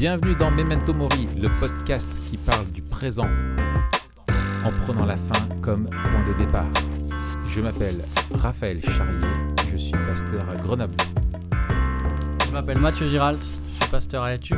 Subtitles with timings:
[0.00, 3.28] Bienvenue dans Memento Mori, le podcast qui parle du présent
[4.64, 6.70] en prenant la fin comme point de départ.
[7.46, 8.02] Je m'appelle
[8.32, 9.28] Raphaël Charlier,
[9.70, 10.96] je suis pasteur à Grenoble.
[12.46, 14.56] Je m'appelle Mathieu Giralt, je suis pasteur à YouTube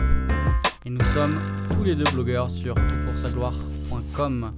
[0.84, 1.36] et nous sommes
[1.72, 4.52] tous les deux blogueurs sur toutpoursagloire.com.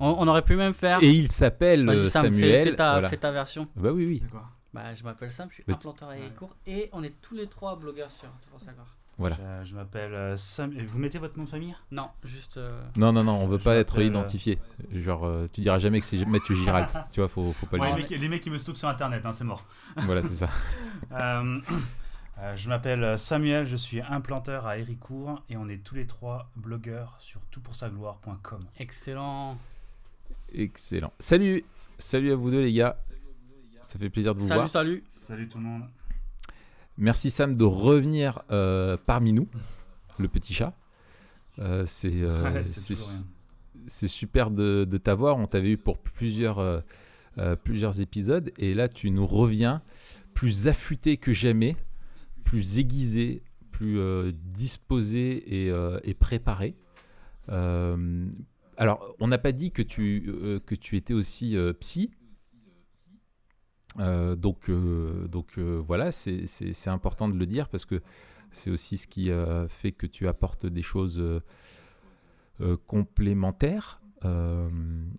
[0.00, 1.02] On, on aurait pu même faire.
[1.02, 2.64] Et il s'appelle Vas-y, euh, Sam, fais- Samuel.
[2.70, 3.10] fais, ta, voilà.
[3.10, 3.68] fais ta version.
[3.76, 4.22] Bah oui, oui,
[4.72, 7.76] Bah, je m'appelle Sam, je suis implanteur à Héricourt et on est tous les trois
[7.76, 8.96] blogueurs sur Tout pour sa gloire.
[9.20, 9.36] Voilà.
[9.62, 10.72] Je, je m'appelle euh, Sam.
[10.76, 11.76] Vous mettez votre nom de famille?
[11.92, 12.56] Non, juste.
[12.56, 14.58] euh, Non, non, non, on veut Je pas être euh, identifié.
[14.92, 16.88] Genre, euh, tu diras jamais que c'est Mathieu Giralt.
[17.12, 17.96] tu vois, faut, faut pas le Ouais, dire.
[17.98, 19.64] les, mecs, les mecs qui me stockent sur internet, hein, c'est mort.
[19.98, 20.48] Voilà, c'est ça.
[22.42, 26.50] Euh, je m'appelle Samuel, je suis implanteur à Héricourt et on est tous les trois
[26.56, 28.64] blogueurs sur toutpoursagloire.com.
[28.78, 29.58] excellent.
[30.54, 31.12] Excellent.
[31.18, 31.64] Salut,
[31.98, 32.96] salut à vous deux les gars.
[33.82, 34.68] Ça fait plaisir de vous Salut, voir.
[34.70, 35.04] salut.
[35.10, 35.82] Salut tout le monde.
[37.00, 39.48] Merci Sam de revenir euh, parmi nous,
[40.18, 40.76] le petit chat.
[41.58, 42.42] Euh, c'est euh,
[42.94, 45.38] Ouais, c'est- super de, de t'avoir.
[45.38, 46.82] On t'avait eu pour plusieurs,
[47.64, 49.82] plusieurs épisodes et là tu nous reviens
[50.34, 51.74] plus affûté que jamais,
[52.44, 53.98] plus aiguisé, plus
[54.34, 55.72] disposé et,
[56.04, 56.76] et préparé.
[57.48, 60.30] Alors, on n'a pas dit que tu,
[60.66, 62.10] que tu étais aussi psy.
[63.98, 68.00] Euh, donc, euh, donc euh, voilà, c'est important de le dire parce que
[68.52, 69.30] c'est aussi ce qui
[69.68, 71.22] fait que tu apportes des choses
[72.88, 74.00] complémentaires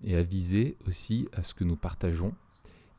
[0.04, 2.34] et avisées aussi à ce que nous partageons.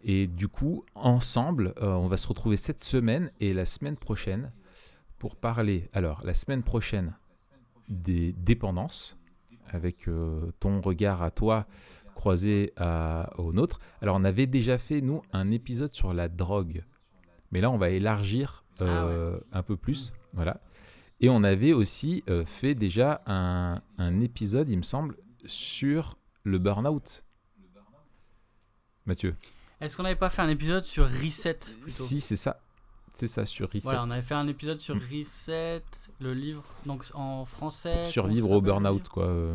[0.04, 4.52] Et du coup, ensemble, on va se retrouver cette semaine et la semaine prochaine
[5.18, 5.90] pour parler.
[5.92, 7.14] Alors, la semaine prochaine
[7.90, 9.18] des dépendances,
[9.68, 10.08] avec
[10.60, 11.66] ton regard à toi
[12.22, 13.80] croisé à- au nôtre.
[14.00, 16.84] Alors, on avait déjà fait, nous, un épisode sur la drogue.
[17.50, 20.12] Mais là, on va élargir euh, un peu plus.
[20.32, 20.60] Voilà.
[21.18, 25.16] Et on avait aussi euh, fait déjà un, un épisode, il me semble,
[25.46, 27.24] sur le burn-out.
[29.04, 29.34] Mathieu.
[29.80, 32.04] Est-ce qu'on n'avait pas fait un épisode sur Reset plutôt?
[32.04, 32.60] Si, c'est ça.
[33.12, 33.80] C'est ça, sur Reset.
[33.80, 34.94] Voilà, on avait fait un épisode sur.
[34.94, 35.82] Reset,
[36.20, 37.96] le livre, donc en français.
[37.96, 39.54] Pour survivre au burn-out, quoi.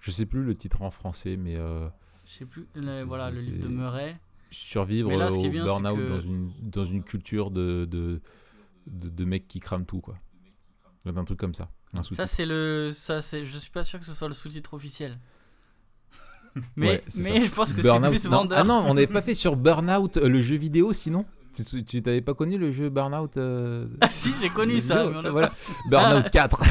[0.00, 1.86] Je sais plus le titre en français, mais euh,
[2.24, 4.18] Je sais plus, le- voilà, le livre de Murray.
[4.50, 8.20] survivre là, au burn-out que- dans, une, dans une culture de, de,
[8.86, 10.16] de, de mecs qui crament tout, quoi.
[11.06, 11.68] Un truc comme ça.
[11.94, 14.74] Un Ça c'est le, ça c'est, je suis pas sûr que ce soit le sous-titre
[14.74, 15.12] officiel.
[16.76, 18.38] Mais, Ouais, mais je pense que c'est plus non.
[18.38, 18.58] vendeur.
[18.58, 21.24] Ah non, on n'avait pas fait sur Burnout, euh, le jeu vidéo, sinon
[21.86, 25.04] Tu t'avais pas connu le jeu Burnout euh, Ah si, j'ai connu ça.
[25.06, 25.52] vidéo mais on a Voilà.
[25.88, 26.62] Burnout 4.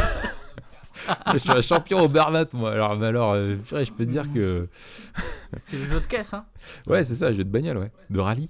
[1.33, 2.71] Je suis un champion au Burnout, moi.
[2.71, 4.67] Alors, mais alors euh, purée, je peux te dire que.
[5.57, 6.45] C'est le jeu de caisse, hein.
[6.87, 7.91] Ouais, c'est ça, jeu de bagnole, ouais.
[8.09, 8.49] De rallye.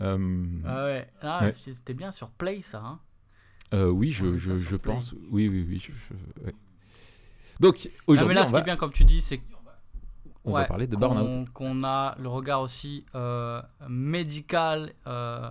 [0.00, 1.08] Euh, Ah ouais.
[1.22, 1.54] Ah, Ouais.
[1.56, 2.78] C'était bien sur Play, ça.
[2.84, 2.98] Hein.
[3.74, 4.94] euh, oui, je, je, je Play.
[4.94, 5.12] pense.
[5.30, 5.78] Oui, oui, oui.
[5.84, 6.54] je- je- ouais.
[7.60, 9.40] Donc, Ah, mais aujourd'hui, là, ce va, qui est bien, comme tu dis, c'est
[10.44, 11.50] on va ouais, parler de Burnout.
[11.52, 15.50] Qu'on a le regard aussi euh, médical euh,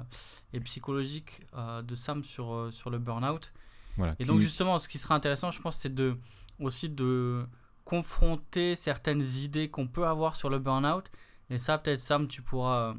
[0.54, 3.54] et psychologique euh, de Sam sur, sur le burn-out.
[3.98, 4.16] Voilà.
[4.20, 6.18] Et donc justement, ce qui sera intéressant, je pense, c'est de
[6.60, 7.46] aussi de
[7.86, 11.10] confronter certaines idées qu'on peut avoir sur le burn-out.
[11.50, 12.94] Et ça, peut-être Sam, tu pourras euh,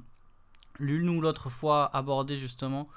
[0.78, 2.88] l'une ou l'autre fois aborder justement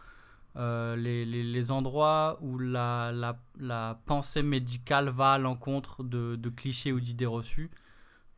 [0.55, 6.35] euh, les, les- les endroits où la, la, la pensée médicale va à l'encontre de,
[6.35, 7.69] de clichés ou d'idées reçues,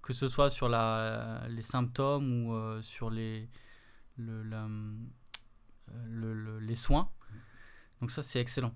[0.01, 3.47] que ce soit sur la, les symptômes ou euh, sur les,
[4.17, 4.67] le- la-
[6.09, 7.09] le- le- les soins.
[8.01, 8.73] Donc ça, c'est excellent.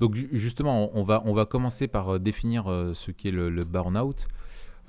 [0.00, 3.50] Donc ju- justement, on va, on va commencer par euh, définir euh, ce qu'est le,
[3.50, 4.26] le burn-out,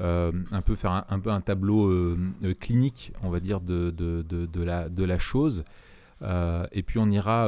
[0.01, 2.15] euh, un peu faire un, peu un tableau
[2.59, 5.63] clinique, on va dire, de, de, de, de la, chose.
[6.71, 7.47] Et puis on ira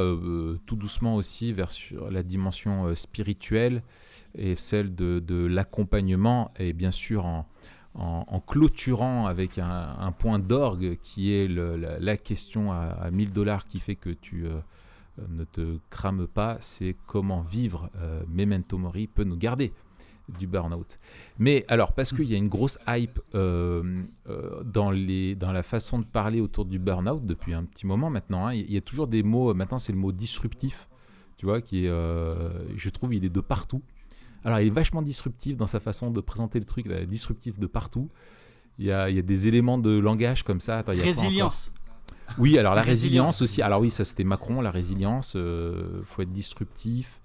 [0.65, 3.81] tout doucement aussi vers sur la dimension spirituelle
[4.37, 7.45] et celle de, l'accompagnement, et bien sûr en,
[7.95, 13.31] en, clôturant avec un, point d'orgue qui est le- la, la question à, à 1000
[13.31, 14.45] dollars qui fait que tu...
[15.19, 19.73] euh, ne te crame pas, c'est comment vivre euh, Memento Mori peut nous garder
[20.39, 20.99] du burn-out.
[21.37, 24.03] Mais alors, parce qu'il y a une grosse hype euh,
[24.63, 28.71] dans, la façon de parler autour du burn-out depuis un petit moment maintenant, hein, il
[28.71, 30.89] y a toujours des mots, maintenant c'est le mot disruptif,
[31.37, 33.83] tu vois, qui est, je trouve, il est de partout.
[34.43, 37.67] Alors, il est vachement disruptif dans sa façon de présenter le truc, là, disruptif de
[37.67, 38.09] partout.
[38.77, 40.83] Il y, a, des éléments de langage comme ça.
[40.87, 41.71] Résilience.
[42.37, 43.41] Oui, alors la Résilience.
[43.41, 43.61] aussi.
[43.61, 45.33] Alors oui, ça c'était Macron, la résilience.
[45.35, 47.21] euh, faut être disruptif.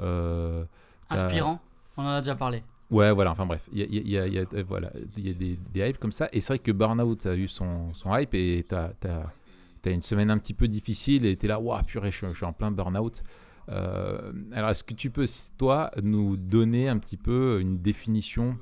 [0.00, 0.64] euh,
[1.08, 1.60] Inspirant.
[1.96, 2.62] On en a déjà parlé.
[2.90, 4.90] Ouais, voilà, enfin bref, il y a, il y a- il y a- euh, voilà,
[5.16, 6.28] il y a des, des hypes comme ça.
[6.32, 10.30] Et c'est vrai que Burnout a eu son, son hype et t'as as, une semaine
[10.30, 12.70] un petit peu difficile et t'es là, waouh, purée, je, suis- je suis en plein
[12.72, 13.22] Burnout.
[13.68, 15.26] alors, est-ce que tu peux,
[15.56, 18.58] toi, nous donner un petit peu une définition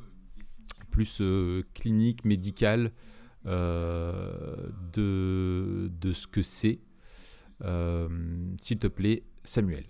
[0.91, 1.23] plus
[1.75, 2.93] clinique, médicale
[3.49, 6.81] de, de ce que c'est
[7.61, 9.87] S'il te plaît, Samuel.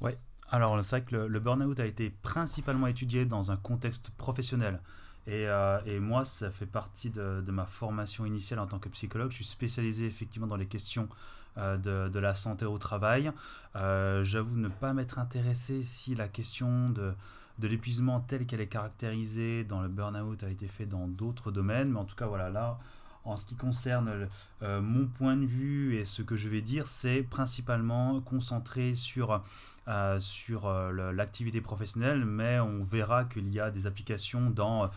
[0.00, 0.18] Ouais,
[0.50, 4.80] alors c'est vrai que le, burn-out a été principalement étudié dans un contexte professionnel.
[5.26, 8.90] Et, euh, et, moi, ça fait partie de, de, ma formation initiale en tant que
[8.90, 9.30] psychologue.
[9.30, 11.08] Je suis spécialisé effectivement dans les questions
[11.56, 13.32] euh, de, de, la santé au travail.
[13.74, 17.14] Euh, j'avoue ne pas m'être intéressé si la question de,
[17.58, 21.90] de l'épuisement telle qu'elle est caractérisée dans le burn-out a été fait dans d'autres domaines.
[21.90, 22.78] Mais en tout cas, voilà, là,
[23.24, 24.28] en ce qui concerne
[24.62, 29.42] euh, mon point de vue et ce que je vais dire, c'est principalement concentré sur,
[29.88, 34.90] euh, sur euh, l'activité professionnelle, mais on verra qu'il y a des applications dans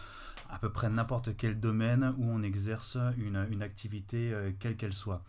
[0.50, 5.21] à peu près n'importe quel domaine où on exerce une, une activité quelle qu'elle soit.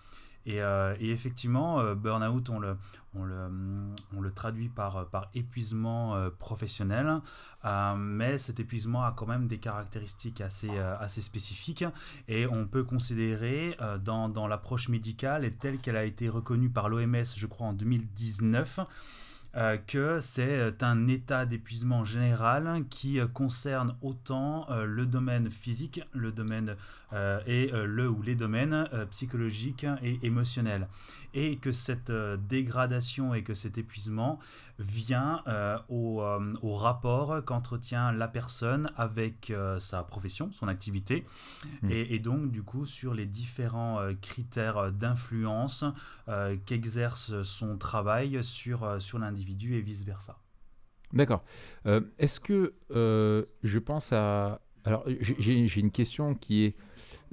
[0.49, 2.77] Euh, et, effectivement, euh, burn-out, on le,
[3.15, 7.21] le, traduit par, par épuisement euh, professionnel,
[7.97, 11.85] mais cet épuisement a quand même des caractéristiques assez, assez spécifiques.
[12.29, 16.89] Et on peut considérer dans, dans l'approche médicale et telle qu'elle a été reconnue par
[16.89, 18.81] l'OMS, je crois, en 2019,
[19.57, 26.03] euh, que c'est euh, un état d'épuisement général qui euh, concerne autant le domaine physique,
[26.13, 26.77] le domaine
[27.47, 30.89] et le ou les domaines psychologiques et émotionnels.
[31.33, 32.13] Et que cette
[32.49, 34.39] dégradation et que cet épuisement
[34.79, 35.43] vient
[35.89, 36.23] au,
[36.63, 41.27] au, rapport qu'entretient la personne avec sa profession, son activité,
[41.83, 41.91] mmh.
[41.91, 45.85] et, et, donc du coup sur les différents critères d'influence
[46.67, 50.39] qu'exerce son travail sur, sur l'individu et vice-versa.
[51.13, 51.45] D'accord.
[51.87, 54.61] Euh, est-ce que euh, je pense à...
[54.85, 56.77] Alors j'ai une question qui est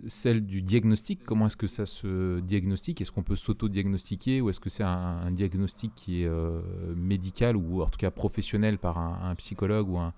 [0.07, 1.23] celle du diagnostic.
[1.23, 3.01] Comment est-ce que ça se diagnostique?
[3.01, 6.61] Est-ce qu'on peut s'auto-diagnostiquer ou est-ce que c'est un, diagnostic qui est euh,
[6.95, 10.13] médical ou en tout cas professionnel par un, psychologue ou un,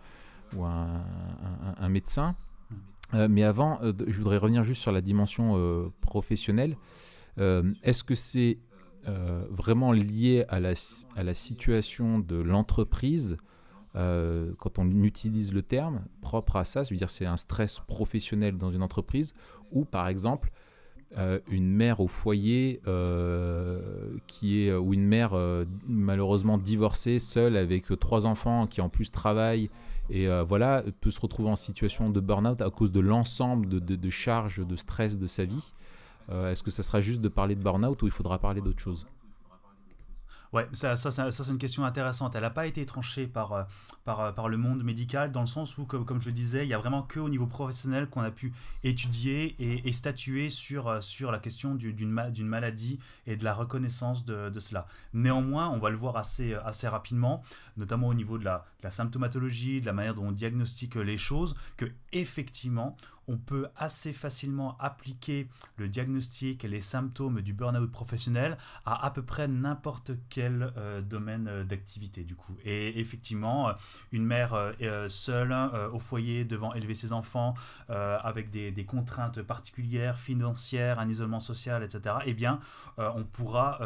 [0.55, 2.35] ou un, médecin?
[3.13, 6.75] Mais avant, je voudrais revenir juste sur la dimension professionnelle.
[7.37, 8.57] est-ce que c'est
[9.07, 10.73] euh, vraiment lié à la,
[11.15, 13.37] à la situation de l'entreprise,
[13.97, 18.71] euh, quand on utilise le terme propre à ça, c'est-à-dire c'est un stress professionnel dans
[18.71, 19.33] une entreprise,
[19.71, 20.51] ou par exemple
[21.17, 22.81] euh, une mère au foyer
[24.27, 25.33] qui est ou une mère
[25.87, 29.69] malheureusement divorcée, seule avec trois enfants qui en plus travaillent
[30.09, 34.09] et voilà peut se retrouver en situation de burn-out à cause de l'ensemble de, de,
[34.09, 35.73] charges de stress de sa vie.
[36.29, 38.79] Euh, est-ce que ça sera juste de parler de burn-out ou il faudra parler d'autre
[38.79, 39.05] chose?
[40.57, 42.33] Ouais, ça, c'est une question intéressante.
[42.33, 43.63] Elle n'a pas été tranchée par, euh,
[44.07, 46.67] euh, par, le monde médical, dans le sens où, comme, comme je le disais, il
[46.67, 51.37] n'y a vraiment qu'au niveau professionnel qu'on a pu étudier et, statuer sur, sur la
[51.37, 54.87] question d'une maladie et de la reconnaissance de, de, cela.
[55.13, 56.55] Néanmoins, on va le voir assez,
[56.87, 57.43] rapidement,
[57.75, 61.19] notamment au niveau de la, de la symptomatologie, de la manière dont on diagnostique les
[61.19, 62.97] choses, que effectivement,
[63.27, 69.11] on peut assez facilement appliquer le diagnostic et les symptômes du burn-out professionnel à à
[69.11, 72.57] peu près n'importe quel euh, domaine euh, d'activité du coup.
[72.65, 73.73] Et effectivement, euh,
[74.11, 74.55] une mère
[75.07, 75.53] seule
[75.93, 77.53] au foyer devant élever ses enfants
[77.89, 82.15] avec des, contraintes particulières, financières, un isolement social, etc.
[82.25, 82.59] Eh bien,
[82.97, 83.79] on pourra,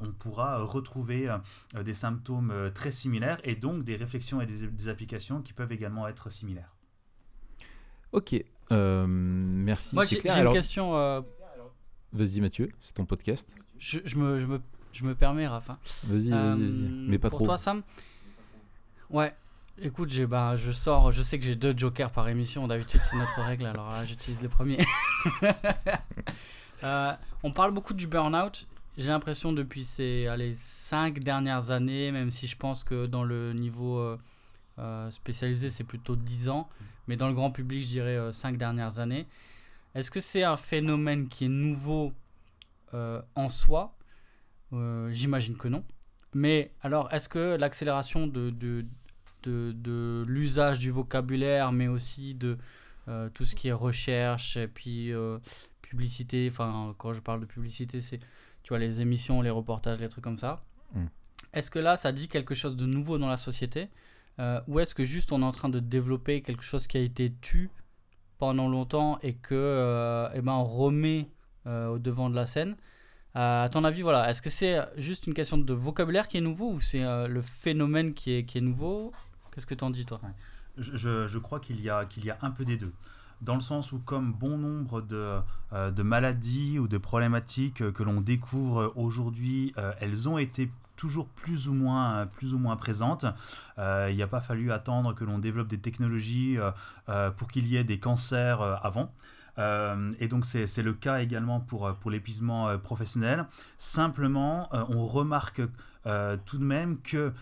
[0.00, 1.34] on pourra retrouver
[1.82, 6.30] des symptômes très similaires et donc des réflexions et des applications qui peuvent également être
[6.30, 6.74] similaires.
[8.12, 9.94] Ok, euh, merci.
[9.94, 10.96] Moi, j'ai une question.
[10.96, 11.20] Euh,
[12.12, 13.52] vas-y, Mathieu, c'est ton podcast.
[13.78, 14.60] Je, je, me, je, me,
[14.92, 15.78] je me permets, Rafa.
[16.04, 16.32] Vas-y, vas-y, vas-y.
[16.32, 17.44] Euh, Mais pas pour trop.
[17.44, 17.82] Pour toi, Sam?
[19.10, 19.34] Ouais.
[19.82, 22.68] Écoute, j'ai, bah, je sors, je sais que j'ai deux jokers par émission.
[22.68, 24.78] D'habitude, c'est notre règle, alors là, j'utilise le premier.
[27.42, 28.68] on parle beaucoup du burn-out.
[28.96, 33.52] J'ai l'impression depuis ces allez, cinq dernières années, même si je pense que dans le
[33.52, 34.16] niveau
[35.10, 36.68] spécialisé, c'est plutôt 10 ans
[37.06, 39.26] mais dans le grand public, je dirais euh, cinq dernières années.
[39.94, 42.12] Est-ce que c'est un phénomène qui est nouveau
[42.94, 43.94] euh, en soi?
[44.72, 45.84] Euh, J'imagine que non.
[46.34, 48.84] Mais alors, est-ce que l'accélération de, de,
[49.44, 52.58] de, l'usage du vocabulaire, mais aussi de
[53.34, 55.12] tout ce qui est recherche et puis
[55.82, 58.16] publicité, enfin, quand je parle de publicité, c'est
[58.64, 60.64] tu vois les émissions, les reportages, les trucs comme ça.
[60.94, 61.06] Hmm.
[61.52, 63.88] Est-ce que là, ça dit quelque chose de nouveau dans la société?
[64.40, 67.00] Euh, ou est-ce que juste on est en train de développer quelque chose qui a
[67.00, 67.70] été tu
[68.38, 71.28] pendant longtemps et que euh, eh ben on remet
[71.66, 72.76] euh, au devant de la scène?
[73.36, 76.70] À ton avis, voilà, est-ce que c'est juste une question de vocabulaire qui est nouveau
[76.70, 79.10] ou c'est le phénomène qui est, qui est nouveau?
[79.50, 80.20] Qu'est-ce que tu en dis toi?
[80.78, 82.92] Je, je, crois qu'il y, qu'il y a un peu des deux.
[83.40, 85.38] Dans le sens où comme bon nombre de,
[85.72, 91.74] de maladies ou de problématiques que l'on découvre aujourd'hui, elles ont été toujours plus ou
[91.74, 93.26] moins, plus ou moins présentes.
[93.78, 96.56] il n'y a pas fallu attendre que l'on développe des technologies
[97.36, 99.12] pour qu'il y ait des cancers avant.
[99.58, 103.46] Euh, et donc c'est le cas également pour, pour l'épuisement euh, professionnel.
[103.78, 105.62] Simplement, euh, on remarque
[106.44, 107.32] tout de même que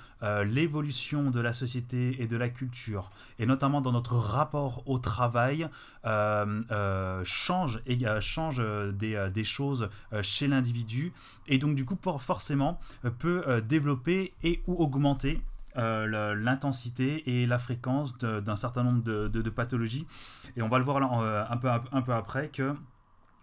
[0.45, 5.69] l'évolution de la société et de la culture, et notamment dans notre rapport au travail,
[6.05, 7.83] change,
[8.21, 9.89] change des, des, choses
[10.23, 11.13] chez l'individu,
[11.49, 12.79] et donc du coup forcément
[13.19, 15.41] peut développer et ou augmenter
[15.77, 20.07] euh, l'intensité et la fréquence d'un certain nombre de, pathologies.
[20.57, 22.75] Et on va le voir euh, un, peu, un peu après que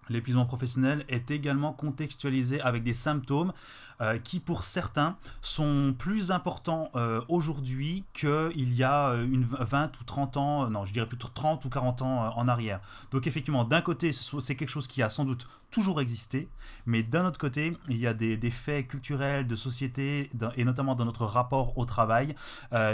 [0.09, 3.53] l'épuisement professionnel est également contextualisé avec des symptômes
[4.01, 9.99] euh, qui pour certains sont plus importants euh, aujourd'hui qu'il y a euh, une 20
[9.99, 12.79] ou 30 ans, non je dirais plutôt 30 ou 40 ans en arrière.
[13.11, 16.47] Donc effectivement d'un côté c'est quelque chose qui a sans doute toujours existé,
[16.85, 21.05] mais d'un autre côté il y a des, faits culturels, de société et notamment dans
[21.05, 22.35] notre rapport au travail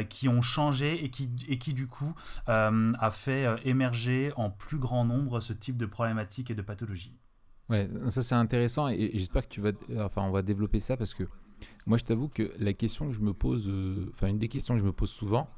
[0.09, 2.15] qui ont changé et qui, et qui du coup
[2.47, 7.13] a fait émerger en plus grand nombre ce type de problématiques et de pathologies.
[7.69, 11.13] Ouais, ça c'est intéressant et, j'espère que tu vas, enfin, on va développer ça parce
[11.13, 11.23] que
[11.87, 14.75] moi je t'avoue que la question que je me pose, euh, enfin une des questions
[14.75, 15.49] que je me pose souvent,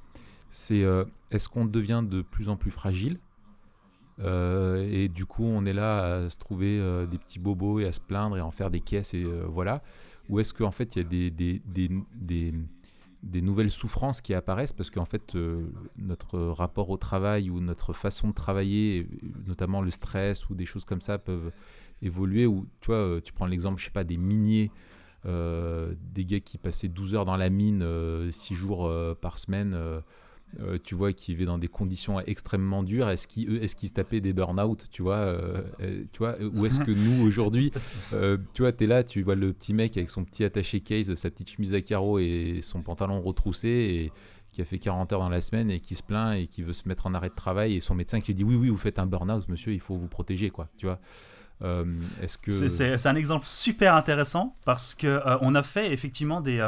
[0.50, 3.20] c'est euh, est-ce qu'on devient de plus en plus fragile?
[4.20, 7.92] Euh, et du coup on est là à se trouver des petits bobos et à
[7.92, 9.84] se plaindre et à en faire des caisses et voilà,
[10.30, 12.54] ou est-ce qu'en fait il y a des
[13.24, 15.36] des nouvelles souffrances qui apparaissent parce qu'en fait
[15.98, 19.08] notre rapport au travail ou notre façon de travailler,
[19.48, 21.52] notamment le stress ou des choses comme ça peuvent
[22.02, 22.46] évoluer.
[22.46, 24.72] Ou tu vois, euh, tu prends l'exemple, je sais pas, des miniers,
[25.26, 29.78] euh, des gars qui passaient 12 heures dans la mine, 6 euh, jours par semaine.
[30.84, 34.34] Tu vois, qui vivaient dans des conditions extrêmement dures, est-ce qu'ils est se tapaient des
[34.34, 35.38] burn-out, tu vois,
[36.12, 37.72] tu vois Ou est-ce que nous, aujourd'hui,
[38.54, 41.14] tu vois, tu es là, tu vois le petit mec avec son petit attaché case,
[41.16, 44.12] sa petite chemise à carreaux et son pantalon retroussé, et
[44.52, 46.74] qui a fait 40 heures dans la semaine et qui se plaint et qui veut
[46.74, 48.78] se mettre en arrêt de travail, et son médecin qui lui dit oui, oui, vous
[48.78, 51.00] faites un burn-out, monsieur, il faut vous protéger, quoi, tu vois
[51.64, 51.86] euh,
[52.28, 56.60] c'est un exemple super intéressant parce que euh, on a fait effectivement des,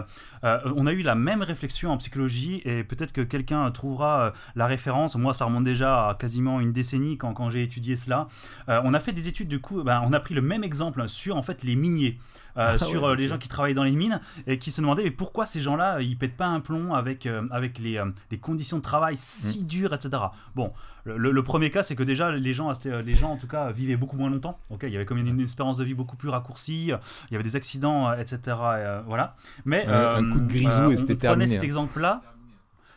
[0.44, 4.66] euh, on a eu la même réflexion en psychologie et peut-être que quelqu'un trouvera la
[4.66, 5.16] référence.
[5.16, 8.28] Moi, ça remonte déjà à quasiment une décennie quand, quand j'ai étudié cela.
[8.68, 11.38] on a fait des études du coup, ben, on a pris le même exemple sur
[11.38, 12.18] en fait les miniers.
[12.56, 15.46] Ah sur les gens qui travaillent dans les mines et qui se demandaient mais pourquoi
[15.46, 19.64] ces gens-là ils pètent pas un plomb avec, avec les, les, conditions de travail si
[19.64, 19.68] mm.
[19.68, 20.24] dures, etc.
[20.56, 20.74] Bon,
[21.06, 24.18] le, premier cas, c'est que déjà, les gens, les gens, en tout cas, vivaient beaucoup
[24.18, 24.60] moins longtemps.
[24.70, 26.92] Ok, il y avait comme une, espérance de vie beaucoup plus raccourcie.
[26.92, 28.40] Il y avait des accidents, etc.
[28.48, 29.36] Euh, voilà.
[29.66, 31.48] Mais un coup de grisou et c'était terminé.
[31.48, 31.66] cet hein.
[31.66, 32.22] exemple-là.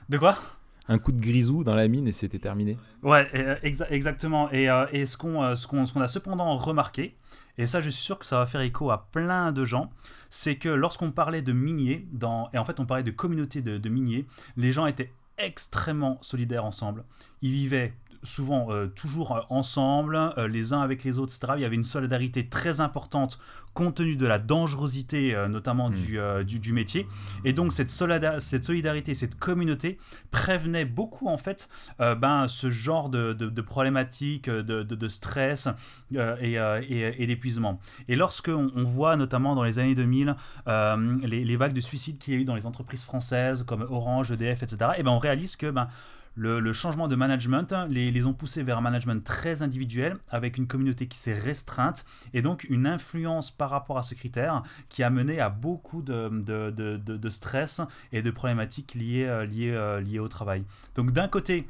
[0.09, 0.37] De quoi?
[0.89, 2.77] Un coup de grisou dans la mine et c'était terminé.
[3.03, 3.29] Ouais,
[3.63, 4.51] exactement.
[4.51, 7.15] Et, euh, et ce qu'on ce qu'on a cependant remarqué,
[7.59, 9.91] et ça je suis sûr que ça va faire écho à plein de gens,
[10.31, 13.79] c'est que lorsqu'on parlait de miniers, dans, et en fait on parlait de communauté de,
[13.79, 17.05] de miniers, les gens étaient extrêmement solidaires ensemble.
[17.43, 21.55] Ils vivaient souvent euh, toujours euh, ensemble, euh, les uns avec les autres, etc.
[21.57, 23.39] Il y avait une solidarité très importante
[23.75, 26.45] compte tenu de la dangerosité notamment hmm.
[26.45, 27.07] du, du, métier.
[27.47, 29.97] Et donc cette, cette solidarité, cette communauté
[30.31, 35.71] prévenait beaucoup en fait ben, ce genre de, de, problématiques, de, de, stress
[36.15, 37.81] et, et, d'épuisement.
[38.09, 40.37] Et lorsque on, voit notamment dans les années 2000
[40.67, 44.33] les, les, vagues de suicides qu'il y a eu dans les entreprises françaises comme Orange,
[44.33, 45.89] EDF, etc., et ben on réalise que ben,
[46.35, 50.67] le, changement de management les, les, ont poussés vers un management très individuel avec une
[50.67, 55.11] communauté qui s'est restreinte et donc une influence par rapport à ce critère qui a
[55.11, 57.81] mené à beaucoup de, de, de, stress
[58.13, 60.65] et de problématiques liées, euh, liées, euh, liées au travail.
[60.95, 61.67] Donc d'un côté,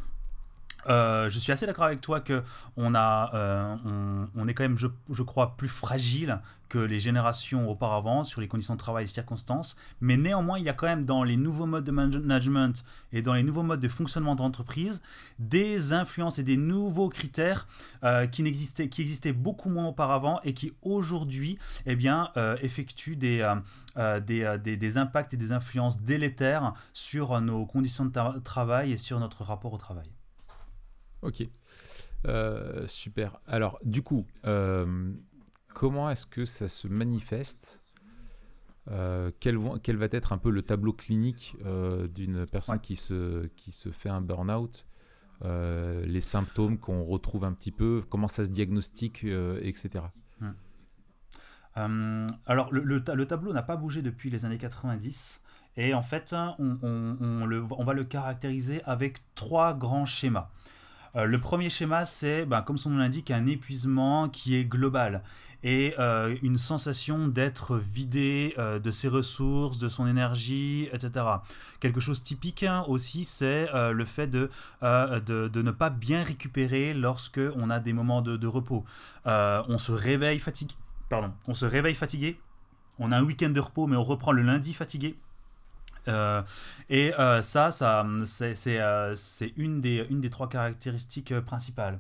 [0.89, 2.43] euh, je suis assez d'accord avec toi que
[2.77, 6.41] on a, euh, on, est quand même, je, je, crois, plus fragile
[6.73, 9.77] que les générations auparavant sur les conditions de travail et les circonstances.
[10.01, 13.35] Mais néanmoins, il y a quand même dans les nouveaux modes de management et dans
[13.35, 15.03] les nouveaux modes de fonctionnement d'entreprise
[15.39, 17.69] des influences et des nouveaux critères
[18.05, 23.55] euh, qui n'existaient, qui existaient beaucoup moins auparavant et qui aujourd'hui, eh bien, effectuent des,
[24.27, 29.21] des, des, des, impacts et des influences délétères sur nos conditions de travail et sur
[29.21, 30.09] notre rapport au travail.
[31.21, 31.47] Ok.
[32.27, 33.41] Euh, super.
[33.47, 35.13] Alors, du coup, euh,
[35.75, 37.81] comment est-ce que ça se manifeste
[38.91, 41.57] euh, quel, quel, va être un peu le tableau clinique
[42.15, 44.87] d'une personne qui, se, qui se fait un burn-out
[45.45, 49.25] Les symptômes qu'on retrouve un petit peu, comment ça se diagnostique,
[49.63, 50.05] etc.
[51.75, 55.43] Alors, le, le, tableau n'a pas bougé depuis les années 90.
[55.77, 60.51] Et en fait, on, on, le, on va le caractériser avec trois grands schémas.
[61.17, 65.23] Euh, le premier schéma, c'est, ben, comme son nom l'indique, un épuisement qui est global
[65.65, 71.25] et euh, une sensation d'être vidé euh, de ses ressources, de son énergie, etc.
[71.81, 74.51] Quelque chose typique hein, aussi, c'est le fait de,
[74.83, 78.85] de, ne pas bien récupérer lorsque on a des moments de, repos.
[79.25, 80.75] on se réveille fatigué.
[81.09, 82.39] Pardon, on se réveille fatigué.
[82.99, 85.17] On a un week-end de repos, mais on reprend le lundi fatigué.
[86.09, 86.43] Euh,
[86.91, 89.15] et euh, ça, ça c'est euh,
[89.57, 91.99] une, des, une des trois caractéristiques principales.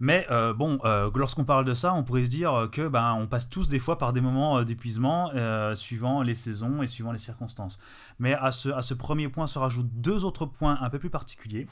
[0.00, 0.26] Mais
[0.56, 0.78] bon,
[1.14, 3.98] lorsqu'on parle de ça, on pourrait se dire que ben, on passe tous des fois
[3.98, 5.30] par des moments d'épuisement
[5.74, 7.78] suivant les saisons et suivant les circonstances.
[8.18, 11.10] Mais à ce, à ce premier point se rajoutent deux autres points un peu plus
[11.10, 11.68] particuliers.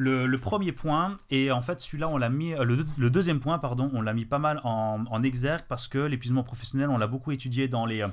[0.00, 4.00] Le, premier point, et en fait celui-là, on l'a mis, le, deuxième point, pardon, on
[4.00, 7.84] l'a mis pas mal en, exergue parce que l'épuisement professionnel, on l'a beaucoup étudié dans,
[7.84, 8.06] les,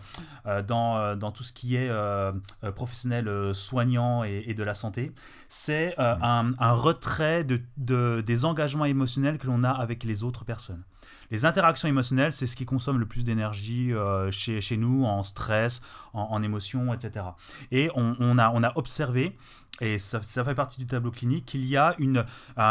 [0.48, 2.32] euh, dans, euh, dans, tout ce qui est euh,
[2.76, 5.12] professionnel soignant et, de la santé.
[5.48, 10.44] C'est un, un, retrait de, de, des engagements émotionnels que l'on a avec les autres
[10.44, 10.82] personnes.
[11.30, 13.92] Les interactions émotionnelles, c'est ce qui consomme le plus d'énergie
[14.32, 17.26] chez, chez, nous, en stress, en, en émotion, etc.
[17.72, 19.36] Et on, on, a, on a observé
[19.82, 21.96] et ça, fait partie du tableau clinique, qu'il y a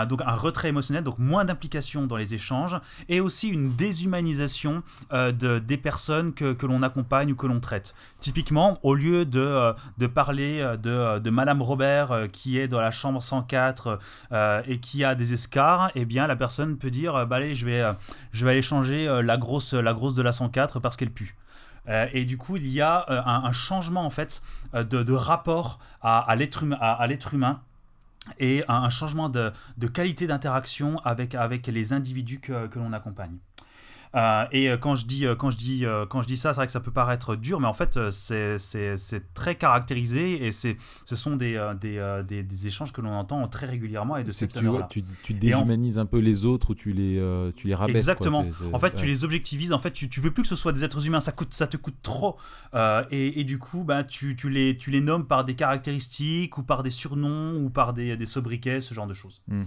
[0.06, 4.82] donc un retrait émotionnel, donc moins d'implication dans les échanges, et aussi une déshumanisation
[5.12, 7.94] euh, de, des personnes que, l'on accompagne ou que l'on traite.
[8.20, 13.22] Typiquement, au lieu de, euh, parler euh, de, Madame Robert qui est dans la chambre
[13.22, 13.98] 104
[14.66, 17.82] et qui a des escarres, eh bien la personne peut dire bah, allez, je vais,
[18.32, 21.34] je vais aller changer la grosse, la grosse de la 104 parce qu'elle pue.
[21.88, 24.42] Euh, et du coup, il y a euh, un, changement en fait
[24.74, 27.60] euh, de, rapport à, à l'être humain,
[28.38, 29.52] et un, changement de,
[29.92, 33.36] qualité d'interaction avec les individus que l'on accompagne.
[34.14, 36.56] Euh, et euh, quand je dis, euh, quand je dis, quand je dis ça, c'est
[36.56, 40.76] vrai que ça peut paraître dur, mais en fait, c'est très caractérisé et ce
[41.16, 45.04] sont des, des, des, échanges que l'on entend très régulièrement et de cette tu, tu,
[45.22, 47.22] tu déshumanises un peu les autres ou tu les,
[47.56, 47.96] tu les rabaisses.
[47.96, 48.46] Exactement.
[48.72, 49.72] en fait, tu les objectivises.
[49.72, 51.20] En fait, tu, tu veux plus que ce soit des êtres humains.
[51.20, 52.36] Ça, coûte, ça te coûte trop.
[53.10, 56.62] et, et, du coup, bah, tu, tu, les, tu les nommes par des caractéristiques ou
[56.62, 59.42] par des surnoms ou par des, des sobriquets, ce genre de choses.
[59.48, 59.64] Hmm.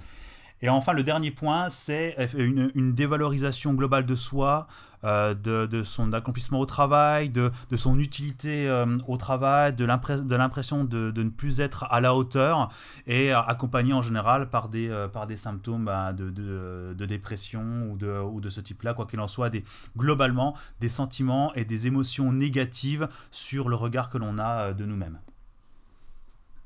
[0.61, 4.67] Et enfin, le dernier point, c'est une, dévalorisation globale de soi,
[5.03, 11.13] euh, de, son accomplissement au travail, de, son utilité euh, au travail, de l'impression de,
[11.15, 12.69] ne plus être à la hauteur,
[13.05, 18.95] et accompagné en général par des, euh, symptômes bah, de, dépression ou de, ce type-là,
[18.95, 19.51] quoi qu'il en soit,
[19.95, 25.19] globalement des sentiments et des émotions négatives sur le regard que l'on a de nous-mêmes.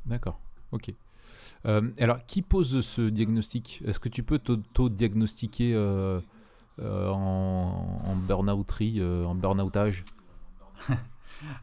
[0.06, 0.40] D'accord,
[0.72, 0.94] ok.
[1.66, 3.82] Euh, alors, qui pose ce diagnostic?
[3.86, 6.20] Est-ce que tu peux t'auto-diagnostiquer euh,
[6.80, 10.04] euh, en, burn-outerie, en burn-outage?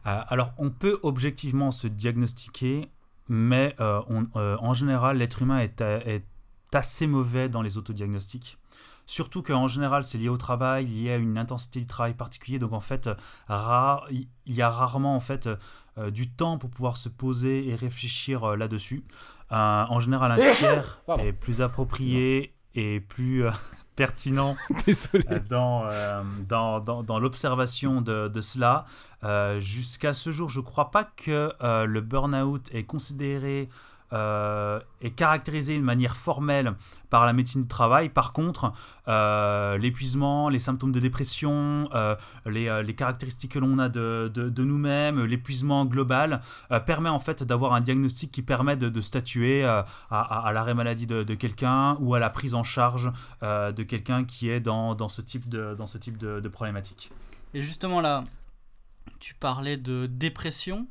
[0.03, 2.89] Alors, on peut objectivement se diagnostiquer,
[3.27, 6.25] mais en général, l'être humain est, est,
[6.71, 8.57] assez mauvais dans les autodiagnostics.
[9.07, 12.59] Surtout qu'en général, c'est lié au travail, lié à une intensité du travail particulier.
[12.59, 13.09] Donc en fait,
[13.49, 15.49] il y a rarement en fait
[16.11, 19.03] du temps pour pouvoir se poser et réfléchir là-dessus
[19.49, 23.51] en général, un tiers est plus approprié et plus euh,
[23.95, 24.55] pertinent
[24.87, 28.85] euh, dans, euh, dans, dans, dans l'observation de, de, cela.
[29.59, 33.69] Jusqu'à ce jour, je ne crois pas que le burn-out est considéré
[34.11, 36.73] euh, est caractérisé de manière formelle
[37.09, 38.09] par la médecine du travail.
[38.09, 38.73] Par contre,
[39.07, 45.85] euh, l'épuisement, les symptômes de dépression, euh, les, caractéristiques que l'on a de, nous-mêmes, l'épuisement
[45.85, 46.41] global,
[46.85, 51.95] permet en fait d'avoir un diagnostic qui permet de, statuer à, l'arrêt maladie de, quelqu'un
[51.99, 55.87] ou à la prise en charge de quelqu'un qui est dans, ce type de, dans
[55.87, 57.11] ce type de problématique.
[57.53, 58.25] Et justement là,
[59.19, 60.85] tu parlais de dépression.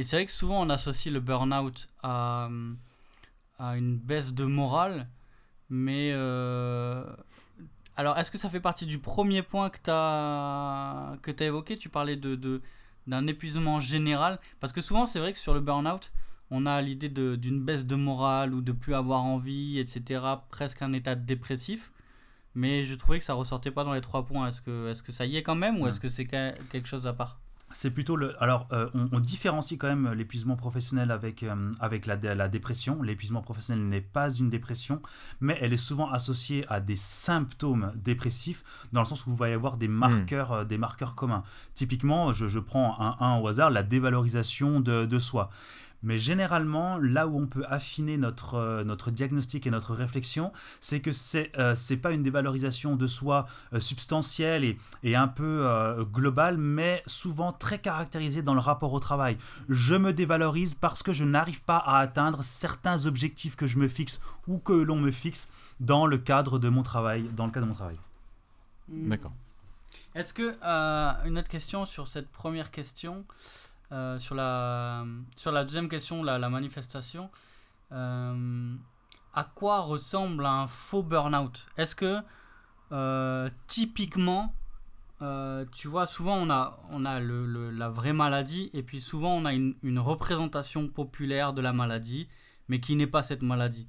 [0.00, 2.48] Et c'est vrai que souvent on associe le burn-out à,
[3.58, 5.06] à, une baisse de morale,
[5.68, 7.04] mais euh,
[7.98, 11.76] alors est-ce que ça fait partie du premier point que tu as, que as évoqué?
[11.76, 12.62] Tu parlais de,
[13.06, 16.12] d'un épuisement général, parce que souvent c'est vrai que sur le burn-out,
[16.50, 20.94] on a l'idée d'une baisse de morale ou de plus avoir envie, etc., presque un
[20.94, 21.92] état dépressif.
[22.54, 24.48] Mais je trouvais que ça ressortait pas dans les trois points.
[24.48, 26.88] Est-ce que, est -ce que ça y est quand même ou est-ce que c'est quelque
[26.88, 27.38] chose à part?
[27.72, 28.40] C'est plutôt le.
[28.42, 33.02] Alors, euh, on, différencie quand même l'épuisement professionnel avec, euh, avec la, la dépression.
[33.02, 35.00] L'épuisement professionnel n'est pas une dépression,
[35.40, 39.48] mais elle est souvent associée à des symptômes dépressifs, dans le sens où il va
[39.48, 41.44] y avoir des marqueurs, euh, des marqueurs communs.
[41.74, 45.50] Typiquement, je, je prends un, un, au hasard, la dévalorisation de, de soi.
[46.02, 51.00] Mais généralement, là où on peut affiner notre, euh, notre diagnostic et notre réflexion, c'est
[51.00, 55.66] que c'est euh, c'est pas une dévalorisation de soi euh, substantielle et, et, un peu
[56.12, 59.36] globale, mais souvent très caractérisée dans le rapport au travail.
[59.68, 63.88] Je me dévalorise parce que je n'arrive pas à atteindre certains objectifs que je me
[63.88, 67.24] fixe ou que l'on me fixe dans le cadre de mon travail.
[67.36, 67.96] Dans le cadre de mon travail.
[68.88, 69.08] Hmm.
[69.08, 69.32] D'accord.
[70.14, 70.56] Est-ce que
[71.26, 73.24] une autre question sur cette première question?
[73.92, 75.04] Euh, sur, la,
[75.36, 77.28] sur la deuxième question, la, manifestation,
[77.90, 78.74] euh,
[79.34, 81.66] à quoi ressemble un faux burn-out?
[81.76, 82.20] Est-ce que
[82.92, 84.54] euh, typiquement,
[85.72, 89.44] tu vois, souvent on a, on a le, la vraie maladie et puis souvent on
[89.44, 92.28] a une, une, représentation populaire de la maladie,
[92.68, 93.88] mais qui n'est pas cette maladie.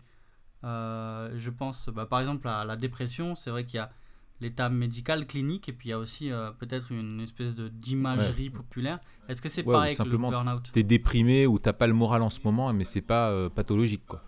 [0.64, 3.92] je pense bah, par exemple à la dépression, c'est vrai qu'il y a
[4.42, 8.50] l'état médical clinique et puis il y a aussi euh, peut-être une espèce de d'imagerie
[8.50, 9.00] populaire.
[9.30, 12.22] Est-ce que c'est pareil que le burn-out Tu es déprimé ou t'as pas le moral
[12.22, 14.24] en ce moment, mais c'est pas euh, pathologique quoi.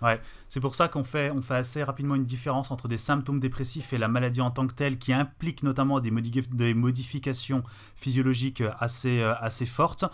[0.00, 3.38] Ouais, c'est pour ça qu'on fait, on fait assez rapidement une différence entre des symptômes
[3.38, 7.62] dépressifs et la maladie en tant que telle, qui implique notamment des, des modifications
[7.94, 10.04] physiologiques assez, euh, assez fortes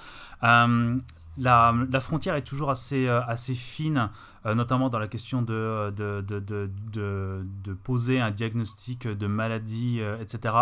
[1.38, 4.10] la, frontière est toujours assez, euh, fine,
[4.46, 10.54] euh, notamment dans la question de, de, poser un diagnostic de maladie, euh, etc.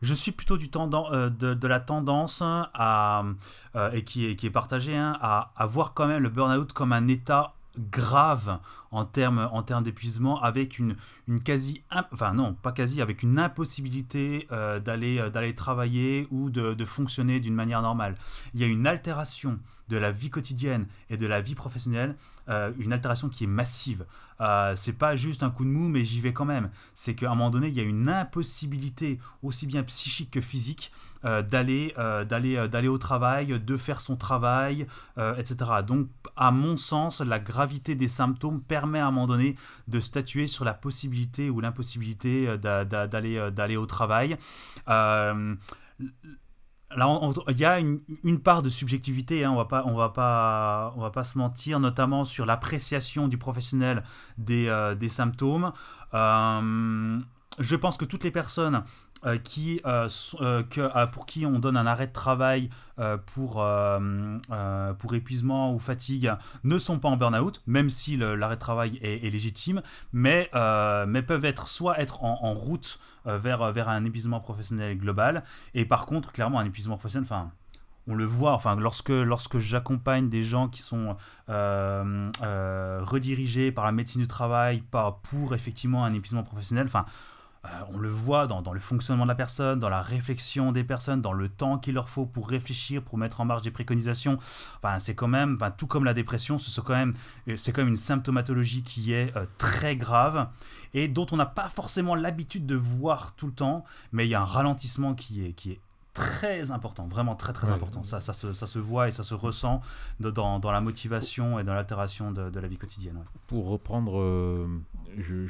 [0.00, 5.52] Je suis plutôt du de, la tendance et qui est, qui est partagée hein, à,
[5.56, 8.58] à voir quand même le burn-out comme un état grave
[8.90, 14.48] en termes en d'épuisement avec une, une quasi enfin non pas quasi avec une impossibilité
[14.50, 18.16] euh, d'aller euh, d'aller travailler ou de, de fonctionner d'une manière normale.
[18.54, 22.16] Il y a une altération de la vie quotidienne et de la vie professionnelle
[22.48, 24.04] euh, une altération qui est massive.
[24.76, 26.70] C'est pas juste un coup de mou mais j'y vais quand même.
[26.94, 30.92] C'est qu'à un moment donné il y a une impossibilité aussi bien psychique que physique
[31.24, 34.86] d'aller d'aller d'aller au travail de faire son travail
[35.36, 39.56] etc donc à mon sens la gravité des symptômes permet à un moment donné
[39.88, 44.36] de statuer sur la possibilité ou l'impossibilité euh, d'aller euh, d'aller au travail.
[46.92, 51.24] Euh, là, il y a une, part de subjectivité, hein, on va pas, va pas,
[51.24, 54.02] se mentir, notamment sur l'appréciation du professionnel
[54.36, 55.72] des, des symptômes.
[56.12, 58.82] je pense que toutes les personnes
[59.26, 60.08] euh, qui, euh,
[60.40, 62.70] euh, que, pour qui on donne un arrêt de travail
[63.26, 63.64] pour,
[64.98, 66.32] pour épuisement ou fatigue
[66.64, 70.50] ne sont pas en burn-out, même si l'arrêt de travail est, légitime, mais,
[71.06, 76.06] mais peuvent être soit être en, route vers, vers un épuisement professionnel global, et par
[76.06, 77.52] contre, clairement, un épuisement professionnel, enfin,
[78.08, 81.16] on le voit, enfin, lorsque, lorsque j'accompagne des gens qui sont
[83.06, 84.82] redirigés par la médecine du travail
[85.30, 87.04] pour effectivement un épuisement professionnel, enfin,
[87.64, 91.20] euh, on le voit dans, le fonctionnement de la personne, dans la réflexion des personnes,
[91.20, 94.38] dans le temps qu'il leur faut pour réfléchir, pour mettre en marche des préconisations.
[94.78, 97.14] Enfin, c'est quand même, enfin, tout comme la dépression, c'est quand même,
[97.48, 100.48] euh, c'est quand même une symptomatologie qui est euh, très grave
[100.94, 104.34] et dont on n'a pas forcément l'habitude de voir tout le temps, mais il y
[104.34, 105.80] a un ralentissement qui est, qui est
[106.14, 108.02] très important, vraiment très très important.
[108.02, 109.82] Ça, ça, se, ça se voit et ça se ressent
[110.18, 113.22] dans, dans la motivation et dans l'altération de, la vie quotidienne.
[113.46, 114.66] Pour reprendre,
[115.16, 115.46] je,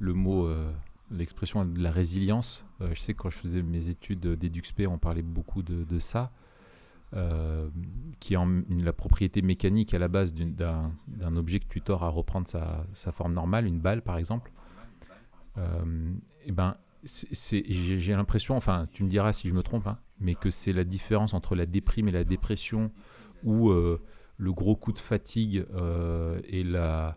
[0.00, 0.48] le mot
[1.10, 2.64] l'expression de la résilience.
[2.80, 6.32] Euh, je sais que quand je faisais mes études d'EduxP, on parlait beaucoup de, ça,
[7.14, 7.68] euh,
[8.20, 8.38] qui est
[8.82, 13.34] la propriété mécanique à la base d'un objet que tu tords à reprendre sa, forme
[13.34, 14.52] normale, une balle par exemple.
[15.56, 16.12] et euh,
[16.44, 20.50] eh ben, j'ai l'impression, enfin, tu me diras si je me trompe, hein, mais que
[20.50, 22.92] c'est la différence entre la déprime et la dépression,
[23.42, 25.64] ou le gros coup de fatigue
[26.44, 27.16] et la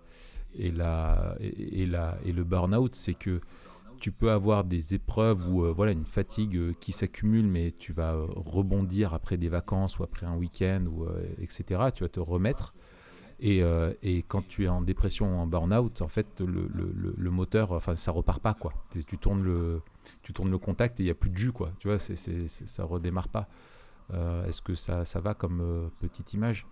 [0.55, 3.41] et la et, la et le burn-out, c'est que
[4.03, 7.93] tu peux avoir des épreuves ou euh, voilà une fatigue euh, qui s'accumule, mais tu
[7.93, 11.07] vas euh, rebondir après des vacances ou après un week-end ou
[11.41, 11.85] etc.
[11.95, 12.73] Tu vas te remettre.
[13.39, 13.61] Et,
[14.03, 16.69] et, quand tu es en dépression ou en burn-out, en fait, le,
[17.17, 18.73] le, moteur, enfin, ça repart pas quoi.
[18.91, 19.81] Tu tournes le,
[20.21, 21.71] tu tournes le contact et il y a plus de jus quoi.
[21.79, 23.47] Tu vois, ça redémarre pas.
[24.47, 26.67] est-ce que ça, ça va comme petite image?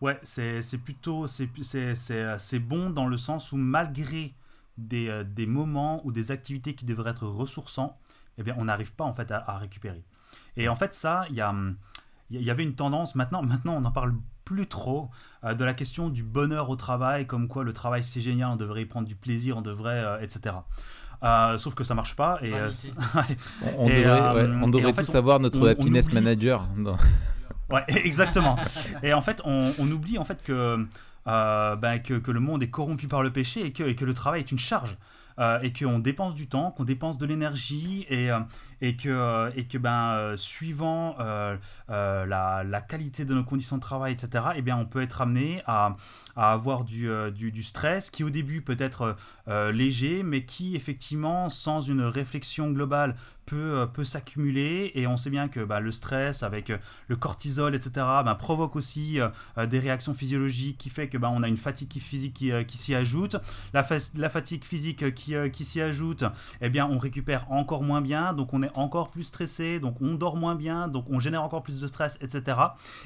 [0.00, 4.34] Ouais, c'est, plutôt c'est bon dans le sens où malgré
[4.78, 7.98] des, euh, des, moments ou des activités qui devraient être ressourçants,
[8.38, 10.02] eh bien, on n'arrive pas en fait à, récupérer.
[10.56, 14.66] Et en fait, ça, il y, avait une tendance, maintenant, maintenant on n'en parle plus
[14.66, 15.10] trop,
[15.44, 18.56] euh, de la question du bonheur au travail, comme quoi le travail c'est génial, on
[18.56, 20.56] devrait y prendre du plaisir, on devrait, euh, etc.
[21.56, 22.38] sauf que ça marche pas.
[22.42, 22.52] Et,
[23.76, 26.68] on, devrait, on devrait tous savoir notre happiness manager.
[27.70, 28.56] ouais, exactement.
[29.02, 30.86] et en fait, on, on, oublie en fait que
[31.26, 34.52] euh, ben, que, le monde est corrompu par le péché et que, le travail est
[34.52, 34.96] une charge.
[35.38, 38.40] euh, et qu'on dépense du temps, qu'on dépense de l'énergie et, euh,
[38.80, 41.16] que, ben, suivant
[41.88, 45.96] la, qualité de nos conditions de travail, etc., bien, on peut être amené à,
[46.36, 49.16] avoir du, du, stress qui au début peut être
[49.72, 53.14] léger, mais qui effectivement, sans une réflexion globale
[53.46, 56.78] peut, euh, peut s'accumuler et on sait bien que bah, le stress avec euh,
[57.08, 61.42] le cortisol, etc., bah, provoque aussi euh, des réactions physiologiques qui fait que bah, on
[61.42, 63.36] a une fatigue physique qui, s'y ajoute.
[63.72, 63.84] La,
[64.28, 66.24] fatigue physique qui, s'y ajoute,
[66.60, 70.14] eh bien, on récupère encore moins bien, donc on est encore plus stressé, donc on
[70.14, 72.58] dort moins bien, donc on génère encore plus de stress, etc.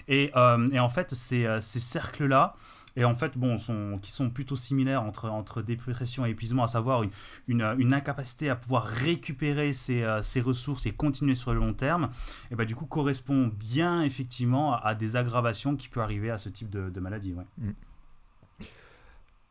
[0.09, 2.57] Et, en fait, ces, ces cercles-là,
[2.97, 3.57] et en fait, bon,
[3.99, 8.57] qui sont plutôt similaires entre, entre dépression et épuisement, à savoir une, une, incapacité à
[8.57, 12.11] pouvoir récupérer ses, euh, ressources et continuer sur le long terme,
[12.51, 16.49] et bah, du coup correspond bien effectivement à, des aggravations qui peuvent arriver à ce
[16.49, 17.33] type de, maladie.
[17.33, 17.45] Ouais.
[17.59, 17.73] Mm.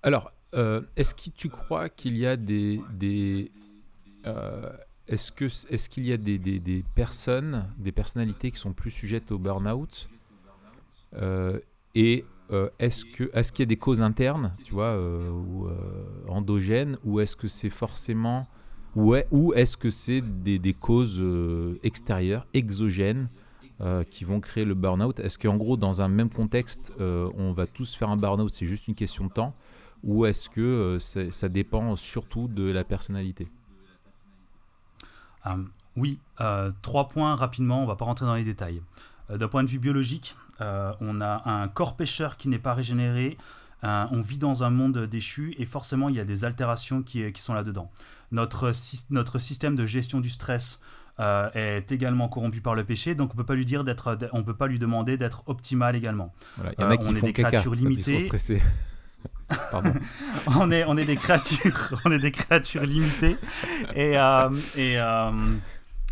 [0.03, 2.81] Alors, euh, est-ce que tu crois qu'il y a des...
[2.93, 3.51] des
[4.25, 4.69] euh,
[5.07, 9.31] est-ce, que, est-ce qu'il y a des, des, personnes, des personnalités qui sont plus sujettes
[9.31, 10.07] au burn-out
[11.95, 16.27] et euh, est-ce que est-ce qu'il y a des causes internes, tu vois, euh, euh,
[16.27, 18.47] endogènes, ou est-ce que c'est forcément
[18.95, 19.13] ou,
[19.53, 21.23] est-ce que c'est des, causes
[21.83, 23.29] extérieures, exogènes,
[24.09, 25.19] qui vont créer le burn-out?
[25.19, 28.87] Est-ce qu'en gros, dans un même contexte, on va tous faire un burn-out, c'est juste
[28.87, 29.55] une question de temps,
[30.03, 33.47] ou est-ce que ça dépend surtout de la personnalité?
[35.95, 36.19] Oui,
[36.81, 38.81] trois points rapidement, on va pas rentrer dans les détails.
[39.29, 43.37] D'un point de vue biologique, euh, on a un corps pêcheur qui n'est pas régénéré,
[43.83, 47.31] euh, on vit dans un monde déchu et forcément il y a des altérations qui,
[47.35, 47.91] sont là-dedans.
[48.31, 48.73] Notre,
[49.09, 50.79] notre système de gestion du stress
[51.19, 54.43] euh, est également corrompu par le péché, donc on peut pas lui dire d'être, on
[54.43, 56.33] peut pas lui demander d'être optimal également.
[56.77, 58.29] Il y en a qui on est des créatures limitées.
[60.55, 63.35] on est on est des créatures on est des créatures limitées
[63.95, 64.13] et
[64.77, 64.97] et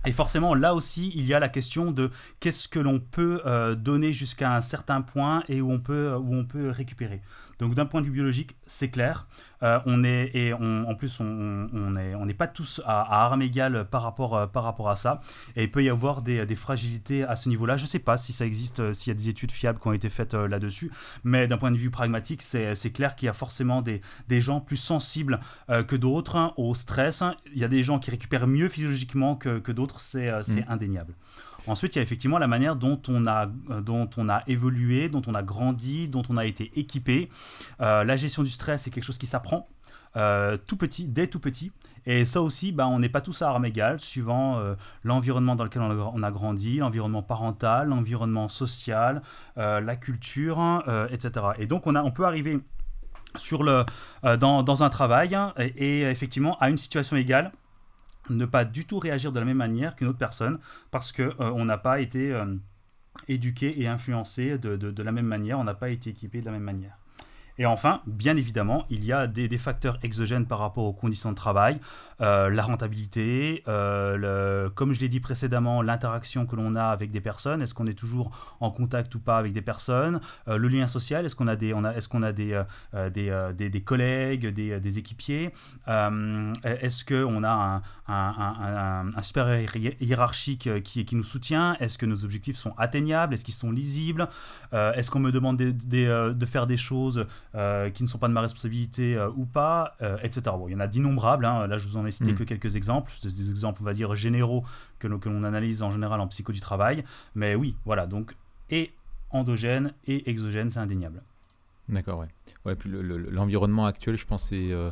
[0.07, 3.75] et forcément, là aussi, il y a la question de qu'est-ce que l'on peut euh,
[3.75, 7.21] donner jusqu'à un certain point et où on peut, où on peut récupérer.
[7.59, 9.27] Donc d'un point de vue biologique, c'est clair.
[9.63, 14.03] Euh, on est et en plus on n'est on, pas tous à, armes égales par
[14.03, 15.21] rapport euh, par rapport à ça.
[15.55, 17.77] Et il peut y avoir des, fragilités à ce niveau-là.
[17.77, 19.87] Je ne sais pas si ça existe, euh, s'il y a des études fiables qui
[19.87, 20.91] ont été faites là-dessus.
[21.23, 24.77] Mais d'un point de vue pragmatique, c'est clair qu'il y a forcément des, gens plus
[24.77, 25.39] sensibles
[25.87, 27.23] que d'autres hein, au stress.
[27.53, 29.99] Il y a des gens qui récupèrent mieux physiologiquement que, d'autres.
[29.99, 30.65] C'est mm.
[30.67, 31.13] indéniable.
[31.67, 35.09] Ensuite, il y a effectivement la manière dont on a, euh, dont on a évolué,
[35.09, 37.29] dont on a grandi, dont on a été équipé.
[37.81, 39.67] Euh, la gestion du stress, c'est quelque chose qui s'apprend.
[40.15, 41.71] Euh, tout petit, dès tout petit.
[42.05, 44.61] Et ça aussi, bah, on n'est pas tous à armes égales, suivant
[45.03, 49.21] l'environnement dans lequel on a, grandi, l'environnement parental, l'environnement social,
[49.57, 51.47] la culture, etc.
[51.59, 52.59] Et donc, on, a, on peut arriver
[53.35, 53.83] sur le,
[54.23, 57.51] dans, un travail hein, et, effectivement à une situation égale
[58.29, 60.59] ne pas du tout réagir de la même manière qu'une autre personne
[60.91, 62.55] parce qu'on euh, n'a pas été euh,
[63.27, 66.51] éduqué et influencé de, de, la même manière, on n'a pas été équipé de la
[66.51, 66.97] même manière.
[67.59, 71.31] Et enfin, bien évidemment, il y a des, des, facteurs exogènes par rapport aux conditions
[71.31, 71.79] de travail,
[72.19, 77.21] euh, la rentabilité, euh, comme je l'ai dit précédemment, l'interaction que l'on a avec des
[77.21, 80.87] personnes, est-ce qu'on est toujours en contact ou pas avec des personnes, euh, le lien
[80.87, 82.61] social, est-ce qu'on a des, on a, est-ce qu'on a des,
[83.13, 85.53] des, des, des, collègues, des, des équipiers,
[85.87, 92.25] est-ce qu'on a un, un, un, supérieur hiérarchique qui, qui nous soutient, est-ce que nos
[92.25, 94.27] objectifs sont atteignables, est-ce qu'ils sont lisibles,
[94.71, 98.41] est-ce qu'on me demande de, de faire des choses qui ne sont pas de ma
[98.41, 100.41] responsabilité ou pas, etc.
[100.45, 101.67] Bon, il y en a d'innombrables, hein.
[101.67, 102.35] là je vous en citer mm.
[102.35, 104.63] que quelques exemples, des exemples, on va dire, généraux
[104.99, 107.03] que, que l'on analyse en général en psycho du travail.
[107.35, 108.35] Mais oui, voilà, donc,
[108.69, 108.91] et
[109.29, 111.23] endogène et exogène, c'est indéniable.
[111.89, 112.27] D'accord, ouais.
[112.65, 114.71] Ouais, puis l'environnement actuel, je pense, c'est.
[114.71, 114.91] Euh,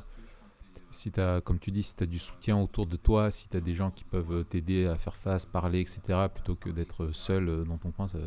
[0.92, 3.50] si tu as, comme tu dis, si tu as du soutien autour de toi, si
[3.50, 6.02] tu as des gens qui peuvent t'aider à faire face, parler, etc.,
[6.34, 8.18] plutôt que d'être seul euh, dans ton coin, ça,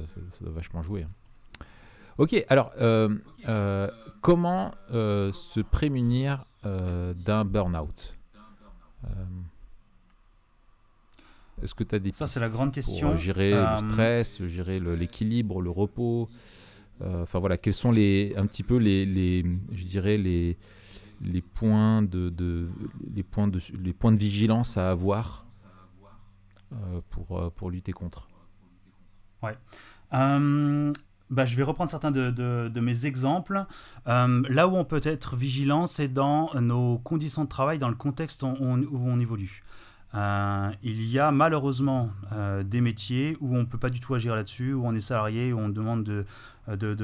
[0.41, 1.05] doit vachement jouer.
[1.05, 1.65] Hein.
[2.19, 3.89] Ok, alors, euh,
[4.21, 8.13] comment se prémunir d'un burn-out?
[8.13, 8.18] euh,
[11.63, 13.11] est-ce que tu as des Ça, c'est la grande question.
[13.11, 16.29] Pour gérer le euh, stress, gérer l'équilibre, le, repos
[17.01, 20.57] euh, Enfin voilà, quels sont les, un petit peu les, les je dirais les,
[21.23, 22.69] les points de, de,
[23.15, 25.47] les points de les points de vigilance à avoir
[27.11, 28.29] pour pour lutter contre?
[29.43, 29.57] Ouais.
[31.31, 33.65] Bah, je vais reprendre certains de, mes exemples.
[34.07, 38.43] là où on peut être vigilant, c'est dans nos conditions de travail, dans le contexte
[38.43, 39.63] où on évolue.
[40.15, 44.15] Euh, il y a malheureusement euh, des métiers où on ne peut pas du tout
[44.15, 46.25] agir là-dessus, où on est salarié, où on demande de,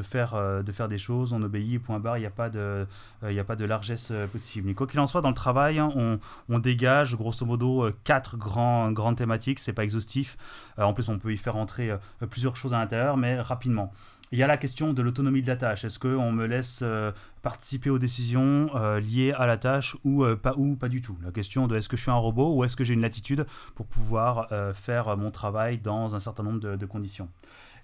[0.02, 2.86] faire, de faire des choses, on obéit, point barre, il n'y a, pas de,
[3.22, 4.68] a pas de largesse possible.
[4.68, 5.90] Mais quoi qu'il en soit, dans le travail, hein,
[6.48, 10.36] on, dégage grosso modo quatre grandes thématiques, c'est pas exhaustif.
[10.78, 11.90] en plus, on peut y faire entrer
[12.30, 13.92] plusieurs choses à l'intérieur, mais rapidement.
[14.32, 15.84] Il y a la question de l'autonomie de la tâche.
[15.84, 20.34] Est-ce qu'on me laisse euh, participer aux décisions euh, liées à la tâche ou euh,
[20.34, 21.16] pas ou pas du tout?
[21.22, 23.46] La question de est-ce que je suis un robot ou est-ce que j'ai une latitude
[23.74, 27.28] pour pouvoir faire mon travail dans un certain nombre de, conditions?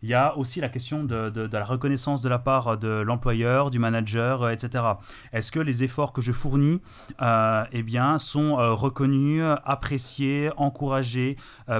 [0.02, 3.78] Il y a aussi la question de, la reconnaissance de la part de l'employeur, du
[3.78, 4.84] manager, etc.
[5.32, 6.80] Est-ce que les efforts que je fournis
[7.20, 11.36] eh bien, sont reconnus, appréciés, encouragés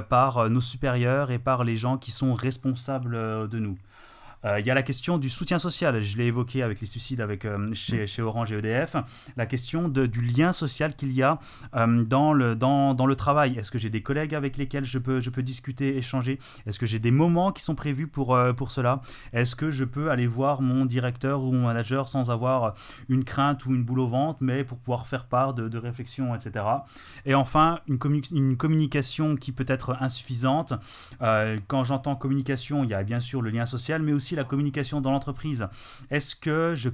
[0.09, 3.77] par nos supérieurs et par les gens qui sont responsables de nous?
[4.43, 7.45] Il y a la question du soutien social, je l'ai évoqué avec les suicides avec,
[7.45, 8.95] euh, chez, chez, Orange et EDF,
[9.37, 11.39] la question de, du lien social qu'il y a
[11.75, 13.57] euh, dans, le, dans, dans le travail.
[13.57, 16.39] Est-ce que j'ai des collègues avec lesquels je peux, je peux discuter, échanger?
[16.65, 19.01] Est-ce que j'ai des moments qui sont prévus pour, pour cela?
[19.33, 22.73] Est-ce que je peux aller voir mon directeur ou mon manager sans avoir
[23.09, 26.33] une crainte ou une boule au ventre, mais pour pouvoir faire part de, de réflexions,
[26.35, 26.65] etc.
[27.25, 27.99] Et enfin, une,
[28.31, 30.73] une communication qui peut être insuffisante.
[31.19, 35.01] quand j'entends communication, il y a bien sûr le lien social, mais aussi la communication
[35.01, 35.67] dans l'entreprise.
[36.09, 36.89] Est-ce que je,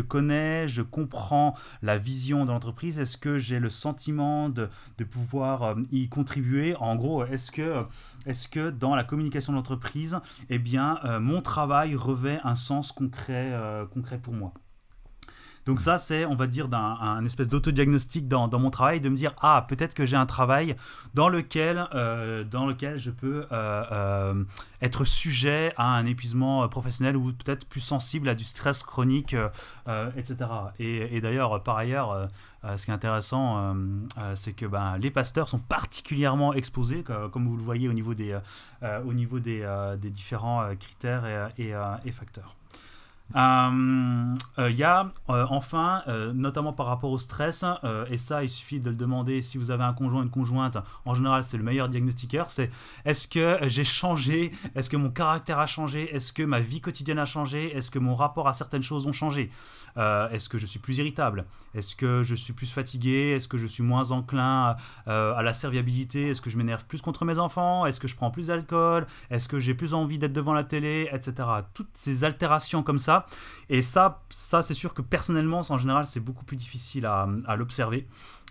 [0.00, 2.98] connais, je comprends la vision de l'entreprise?
[2.98, 4.68] Est-ce que j'ai le sentiment de,
[5.10, 6.74] pouvoir euh, y contribuer?
[6.76, 10.18] En gros, est-ce que, dans la communication de l'entreprise,
[10.50, 14.52] eh euh, mon travail revêt un sens concret, euh, concret pour moi?
[15.66, 19.16] Donc ça, c'est, on va dire, un, espèce d'autodiagnostic dans, dans mon travail, de me
[19.16, 20.76] dire, ah, peut-être que j'ai un travail
[21.14, 24.44] dans lequel, euh, dans lequel je peux euh, euh,
[24.82, 29.34] être sujet à un épuisement professionnel ou peut-être plus sensible à du stress chronique,
[30.16, 30.36] etc.
[30.78, 32.28] Et, d'ailleurs, par ailleurs,
[32.76, 33.74] ce qui est intéressant,
[34.34, 38.38] c'est que ben, les pasteurs sont particulièrement exposés, comme vous le voyez au niveau des,
[40.10, 42.54] différents critères et facteurs.
[43.30, 47.64] Il euh, euh, y a euh, enfin, notamment par rapport au stress,
[48.10, 51.14] et ça il suffit de le demander si vous avez un conjoint, une conjointe, en
[51.14, 52.70] général c'est le meilleur diagnostiqueur, c'est
[53.04, 57.18] est-ce que j'ai changé, est-ce que mon caractère a changé, est-ce que ma vie quotidienne
[57.18, 59.50] a changé, est-ce que mon rapport à certaines choses ont changé,
[59.96, 63.66] est-ce que je suis plus irritable, est-ce que je suis plus fatigué, est-ce que je
[63.66, 64.76] suis moins enclin
[65.06, 68.16] à, à la serviabilité, est-ce que je m'énerve plus contre mes enfants, est-ce que je
[68.16, 71.48] prends plus d'alcool, est-ce que j'ai plus envie d'être devant la télé, etc.
[71.74, 73.26] Toutes ces altérations comme ça,
[73.68, 78.06] et ça, ça c'est sûr que personnellement, en général, c'est beaucoup plus difficile à, l'observer.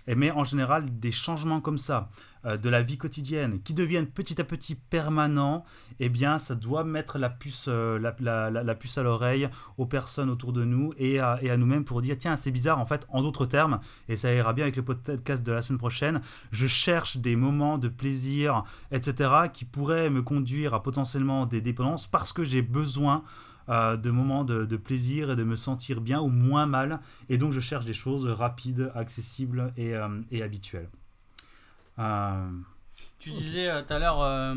[0.07, 4.39] Mais en général, des changements comme ça, euh, de la vie quotidienne, qui deviennent petit
[4.41, 5.63] à petit permanents,
[5.99, 10.53] eh bien, ça doit mettre la puce, euh, la, puce à l'oreille aux personnes autour
[10.53, 13.79] de nous et à, nous-mêmes pour dire, tiens, c'est bizarre, en fait, en d'autres termes,
[14.09, 17.77] et ça ira bien avec le podcast de la semaine prochaine, je cherche des moments
[17.77, 23.23] de plaisir, etc., qui pourraient me conduire à potentiellement des dépendances parce que j'ai besoin
[23.69, 26.99] euh, de moments de, plaisir et de me sentir bien ou moins mal.
[27.29, 30.09] Et donc je cherche des choses rapides, accessibles et, euh,
[30.41, 30.89] habituelles.
[31.99, 32.49] Euh,
[33.19, 34.55] tu disais tout à l'heure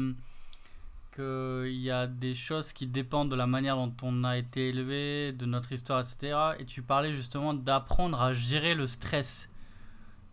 [1.15, 5.33] qu'il y a des choses qui dépendent de la manière dont on a été élevé,
[5.33, 6.57] de notre histoire, etc.
[6.59, 9.49] Et tu parlais justement d'apprendre à gérer le stress.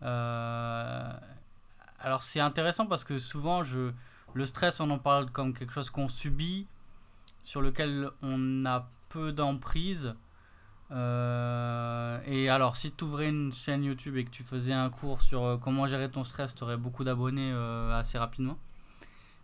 [0.00, 1.18] alors
[2.22, 3.92] c'est intéressant parce que souvent je,
[4.34, 6.66] le stress on en parle comme quelque chose qu'on subit
[7.44, 10.14] sur lequel on a peu d'emprise.
[10.90, 11.93] Euh,
[12.36, 15.44] et alors, si tu ouvrais une chaîne YouTube et que tu faisais un cours sur
[15.44, 18.58] euh, comment gérer ton stress, tu aurais beaucoup d'abonnés euh, assez rapidement.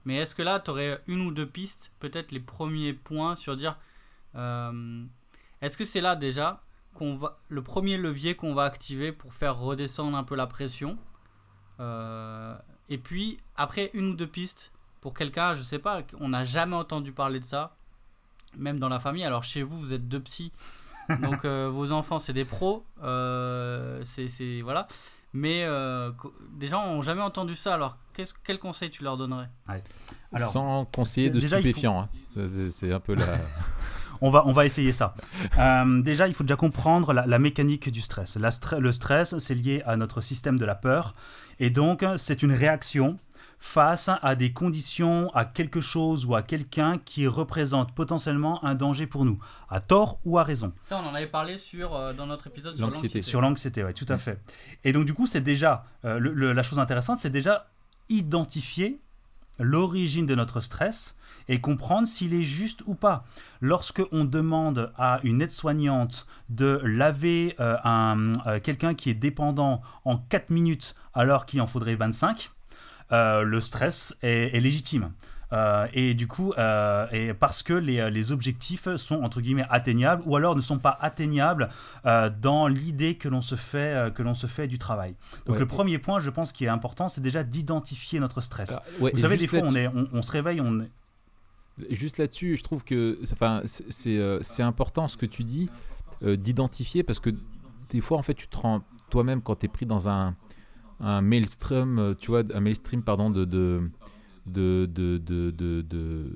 [0.05, 3.57] Mais est-ce que là, tu aurais une ou deux pistes, peut-être les premiers points sur
[3.57, 3.79] dire
[4.35, 6.62] est-ce que c'est là déjà
[6.94, 10.98] qu'on va, le premier levier qu'on va activer pour faire redescendre un peu la pression
[11.79, 16.76] Et puis, après, une ou deux pistes pour quelqu'un, je sais pas, on n'a jamais
[16.76, 17.76] entendu parler de ça,
[18.57, 19.24] même dans la famille.
[19.24, 20.53] Alors chez vous, vous êtes deux psys,
[21.23, 24.87] donc euh, vos enfants c'est des pros, euh, c'est voilà.
[25.33, 26.11] Mais euh,
[26.57, 27.75] des gens n'ont jamais entendu ça.
[27.75, 27.96] Alors
[28.44, 29.49] quel conseil tu leur donnerais?
[30.33, 32.03] Alors, Sans conseiller de stupéfiants.
[32.03, 32.46] Hein.
[32.70, 33.27] C'est un peu la.
[34.20, 35.14] on va, on va essayer ça.
[36.03, 38.37] déjà, il faut déjà comprendre la, mécanique du stress.
[38.37, 41.14] La le stress, c'est lié à notre système de la peur.
[41.61, 43.16] Et donc, c'est une réaction
[43.61, 49.07] face à des conditions, à quelque chose ou à quelqu'un qui représente potentiellement un danger
[49.07, 50.73] pour nous, à tort ou à raison.
[50.81, 53.23] Ça, on en avait parlé sur, euh, dans notre épisode sur l'anxiété.
[53.23, 54.40] Sur l'anxiété, oui, tout à fait.
[54.83, 57.68] Et donc, du coup, c'est déjà, euh, la chose intéressante, c'est déjà
[58.09, 58.99] identifier
[59.59, 61.18] l'origine de notre stress
[61.49, 63.27] et comprendre s'il est juste ou pas.
[63.61, 70.17] Lorsque on demande à une aide-soignante de laver euh, un, quelqu'un qui est dépendant en
[70.17, 72.50] 4 minutes alors qu'il en faudrait 25,
[73.13, 75.13] euh, le stress est, légitime.
[75.92, 76.52] et du coup,
[77.13, 80.96] et parce que les, les, objectifs sont entre guillemets atteignables ou alors ne sont pas
[81.00, 81.71] atteignables
[82.04, 85.17] dans l'idée que l'on se fait que l'on se fait du travail.
[85.46, 88.75] Donc le premier point, je pense, qui est important, c'est déjà d'identifier notre stress.
[88.77, 90.87] Ah, Vous savez, des fois, on, est, on, se réveille, on
[91.88, 95.69] Juste là-dessus, je trouve que enfin, c'est important ce que tu dis,
[96.23, 97.31] d'identifier, parce que
[97.90, 100.37] des fois, en fait, tu te rends toi-même quand tu es pris dans un,
[101.01, 103.90] un maelstrom, euh, tu vois, un maelstream, pardon, de, de
[104.46, 106.33] de, de, de, de,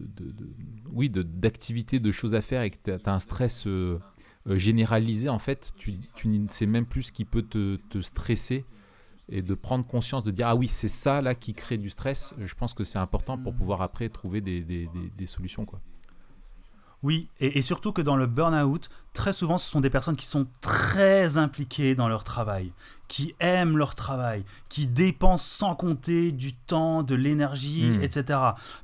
[0.92, 3.98] oui, d'activités, de, choses à faire et que tu as, un stress euh,
[4.46, 8.00] euh, généralisé, en fait, tu, tu ne sais même plus ce qui peut te, te,
[8.00, 8.64] stresser
[9.28, 12.34] et de prendre conscience, de dire ah oui, c'est ça là qui crée du stress.
[12.38, 15.64] Je pense que c'est important pour pouvoir après trouver des, des, des, solutions.
[15.64, 15.80] Quoi.
[17.02, 20.26] Oui, et, et, surtout que dans le burn-out, très souvent, ce sont des personnes qui
[20.26, 22.72] sont très impliquées dans leur travail
[23.08, 28.02] qui aiment leur travail, qui dépensent sans compter du temps, de l'énergie, hmm.
[28.02, 28.38] etc.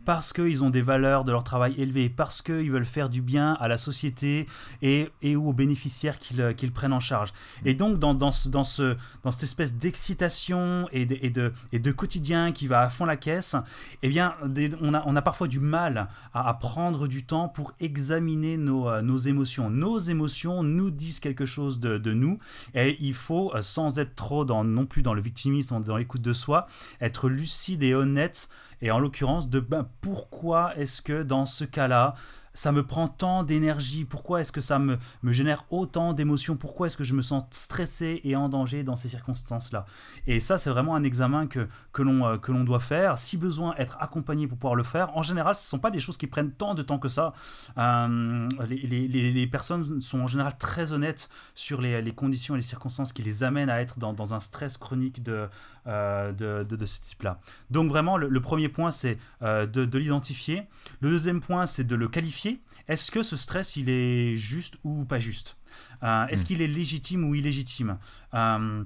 [0.04, 3.54] Parce qu'ils ont des valeurs de leur travail élevées, parce qu'ils veulent faire du bien
[3.54, 4.46] à la société
[4.82, 7.32] et, et ou aux bénéficiaires qu'ils qu'ils prennent en charge.
[7.64, 11.52] Et donc, dans, dans, ce, dans, ce, dans cette espèce d'excitation et de, et, de,
[11.72, 13.56] et de quotidien qui va à fond la caisse,
[14.02, 14.34] eh bien,
[14.80, 18.88] on a, on a parfois du mal à, à prendre du temps pour examiner nos,
[18.88, 19.70] euh, nos émotions.
[19.70, 20.19] Nos émotions
[20.62, 22.38] nous disent quelque chose de, nous.
[22.74, 26.22] Et il faut, euh, sans être trop dans, non plus dans le victimisme, dans l'écoute
[26.22, 26.66] de soi,
[27.00, 28.48] être lucide et honnête,
[28.82, 32.14] et en l'occurrence de ben, pourquoi est-ce que dans ce cas-là,
[32.54, 36.88] ça me prend tant d'énergie Pourquoi est-ce que ça me, me génère autant d'émotions Pourquoi
[36.88, 39.86] est-ce que je me sens stressé et en danger dans ces circonstances-là?
[40.26, 43.18] Et ça, c'est vraiment un examen que, que l'on euh, l'on doit faire.
[43.18, 45.16] Si besoin, être accompagné pour pouvoir le faire.
[45.16, 47.32] En général, ce ne sont pas des choses qui prennent tant de temps que ça.
[47.78, 53.12] Euh, les, les, personnes sont en général très honnêtes sur les, conditions et les circonstances
[53.12, 55.48] qui les amènent à être dans, dans un stress chronique de,
[55.86, 57.38] euh, de, de, ce type-là.
[57.70, 60.64] Donc vraiment, le, premier point, c'est de, de l'identifier.
[61.00, 62.39] Le deuxième point, c'est de le qualifier
[62.88, 65.56] est-ce que ce stress, il est juste ou pas juste?
[66.02, 66.46] Euh, Est-ce hmm.
[66.46, 67.98] qu'il est légitime ou illégitime?
[68.34, 68.84] Euh,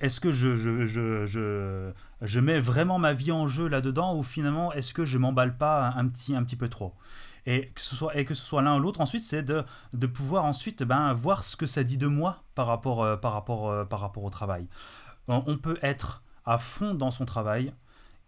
[0.00, 4.72] Est-ce que je, je, je, je, mets vraiment ma vie en jeu là-dedans ou finalement,
[4.72, 6.94] est-ce que je m'emballe pas un petit, un petit peu trop?
[7.46, 9.64] Et que ce soit, et que ce soit l'un ou l'autre, ensuite, c'est de,
[9.94, 13.32] de, pouvoir ensuite ben, voir ce que ça dit de moi par rapport, euh, par
[13.32, 14.68] rapport, par rapport au travail.
[15.28, 17.72] On peut être à fond dans son travail,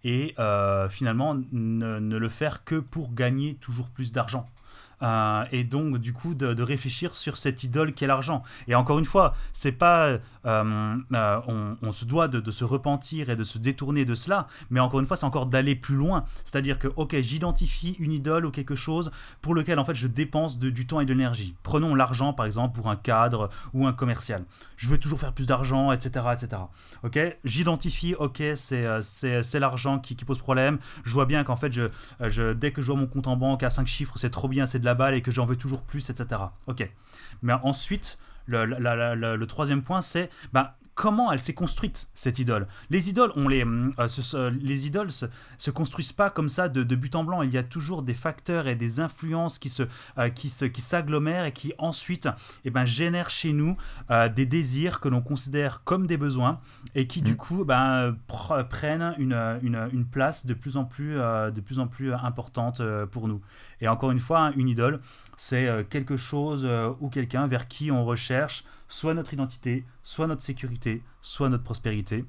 [0.04, 0.34] et
[0.88, 4.46] finalement ne, le faire que pour gagner toujours plus d'argent.
[5.02, 8.42] Euh, et donc du coup de, réfléchir sur cette idole qu'est l'argent.
[8.68, 13.36] Et encore une fois, c'est pas euh, euh, on, se doit de, se repentir et
[13.36, 16.24] de se détourner de cela, mais encore une fois, c'est encore d'aller plus loin.
[16.44, 20.58] C'est-à-dire que ok, j'identifie une idole ou quelque chose pour lequel en fait je dépense
[20.58, 21.56] du temps et de l'énergie.
[21.62, 24.44] Prenons l'argent par exemple pour un cadre ou un commercial.
[24.82, 26.62] Je veux toujours faire plus d'argent, etc., etc.
[27.04, 30.80] Ok, j'identifie, ok, c'est l'argent qui, pose problème.
[31.04, 31.82] Je vois bien qu'en fait, je,
[32.18, 34.66] je, dès que je vois mon compte en banque à 5 chiffres, c'est trop bien,
[34.66, 36.40] c'est de la balle et que j'en veux toujours plus, etc.
[36.66, 36.90] Ok.
[37.42, 42.68] Mais ensuite, le, le troisième point, c'est bah, comment elle s'est construite cette idole.
[42.88, 45.26] Les idoles, on les, euh, les idoles se,
[45.58, 47.42] se, construisent pas comme ça de, but en blanc.
[47.42, 49.82] Il y a toujours des facteurs et des influences qui se,
[50.18, 52.28] euh, qui se, qui s'agglomèrent et qui ensuite,
[52.64, 53.76] eh ben, génèrent chez nous
[54.12, 56.60] euh, des désirs que l'on considère comme des besoins
[56.94, 57.36] et qui du mmh.
[57.36, 58.14] coup, ben,
[58.70, 62.80] prennent une, une, une, place de plus en plus, de plus en plus importante
[63.10, 63.40] pour nous.
[63.80, 65.00] Et encore une fois, une idole,
[65.36, 66.68] c'est quelque chose
[67.00, 72.24] ou quelqu'un vers qui on recherche soit notre identité, soit notre sécurité, soit notre prospérité.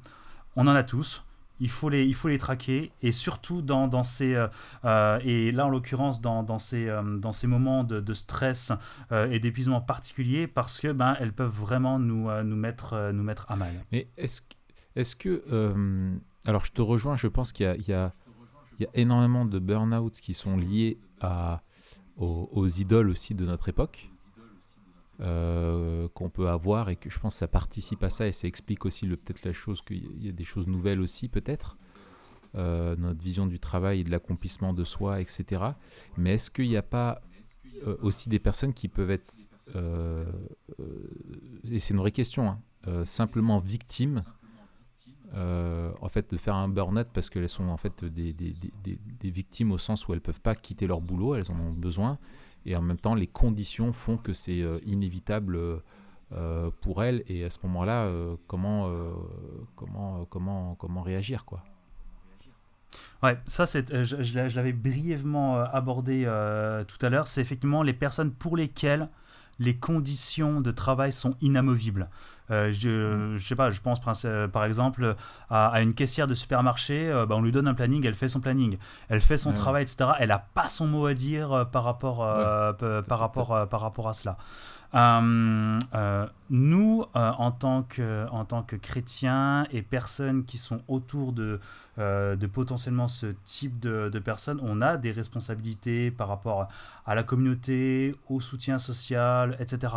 [0.56, 1.24] On en a tous.
[1.60, 4.48] Il faut les, il faut les traquer et surtout dans, ces euh,
[4.86, 8.72] euh, et là en l'occurrence dans, ces, euh, dans ces moments de, stress
[9.12, 13.56] et d'épuisement particuliers parce que ben elles peuvent vraiment nous, nous, mettre, nous mettre à
[13.56, 13.74] mal.
[13.92, 14.42] Mais est-ce
[14.96, 15.44] est que
[16.46, 18.12] alors je te rejoins, je pense qu'il y, y, y a,
[18.94, 21.62] énormément de burn-out qui sont liés à,
[22.18, 24.10] aux idoles aussi de notre époque.
[25.20, 28.48] Euh, qu'on peut avoir et que je pense que ça participe à ça et ça
[28.48, 31.78] explique aussi peut-être la chose qu'il y a des choses nouvelles aussi peut-être
[32.56, 35.66] euh, notre vision du travail et de l'accomplissement de soi etc
[36.18, 37.22] mais est-ce qu'il n'y a pas
[37.86, 39.36] euh, aussi des personnes qui peuvent être
[41.72, 44.24] et c'est une vraie question hein, simplement victimes
[45.36, 49.78] en fait de faire un burn-out parce qu'elles sont en fait des, des, victimes au
[49.78, 52.18] sens où elles peuvent pas quitter leur boulot elles en ont besoin
[52.66, 55.58] et en même temps les conditions font que c'est euh, inévitable
[56.32, 58.90] euh, pour elle et à ce moment-là euh, comment
[59.76, 61.64] comment comment comment réagir quoi
[63.24, 66.26] Ouais, ça, c'est, je l'avais brièvement abordé
[66.88, 67.26] tout à l'heure.
[67.26, 69.08] C'est effectivement les personnes pour lesquelles
[69.60, 72.10] les conditions de travail sont inamovibles.
[72.52, 75.16] Euh, je, je sais pas, je pense par exemple
[75.50, 78.78] à, une caissière de supermarché, bah, on lui donne un planning, elle fait son planning,
[79.10, 80.12] elle fait son travail, etc.
[80.20, 84.38] Elle n'a pas son mot à dire par rapport, par, rapport, par rapport à cela.
[84.96, 90.82] Euh, euh, nous, euh, en, tant que, en tant que chrétiens et personnes qui sont
[90.88, 91.60] autour de,
[91.98, 96.68] de potentiellement ce type de, de, personnes, on a des responsabilités par rapport
[97.06, 99.94] à la communauté, au soutien social, etc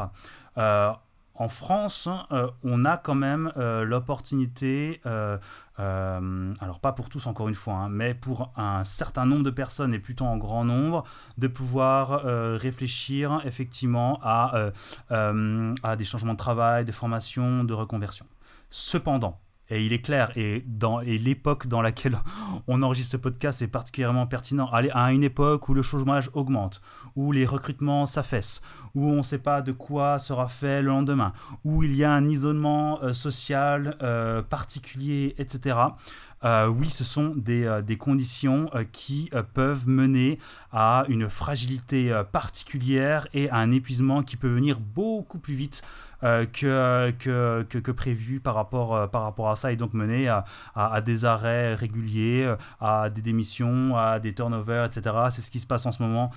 [1.39, 5.37] en France, euh, on a quand même euh, l'opportunité, euh,
[5.79, 9.93] alors pas pour tous encore une fois, hein, mais pour un certain nombre de personnes
[9.93, 11.05] et plutôt en grand nombre,
[11.37, 12.23] de pouvoir
[12.59, 14.73] réfléchir effectivement à
[15.11, 18.27] des changements de travail, de formation, de reconversion.
[18.71, 20.65] Cependant, et il est clair, et,
[21.05, 22.19] et l'époque dans laquelle
[22.69, 24.67] on enregistre ce podcast est particulièrement pertinent.
[24.71, 26.81] Aller à une époque où le chômage augmente,
[27.17, 28.63] où les recrutements s'affaissent,
[28.95, 31.33] où on ne sait pas de quoi sera fait le lendemain,
[31.65, 35.77] où il y a un isolement euh, social euh, particulier, etc.
[36.45, 40.39] Euh, oui, ce sont des, des conditions qui peuvent mener
[40.71, 45.83] à une fragilité particulière et à un épuisement qui peut venir beaucoup plus vite
[46.25, 50.29] euh, que, que, que, prévu par rapport, euh, par rapport à ça et donc mener
[50.29, 50.45] à,
[50.75, 55.15] à, des arrêts réguliers, euh, à des démissions, à des turnovers, etc.
[55.31, 56.31] C'est ce qui se passe en ce moment.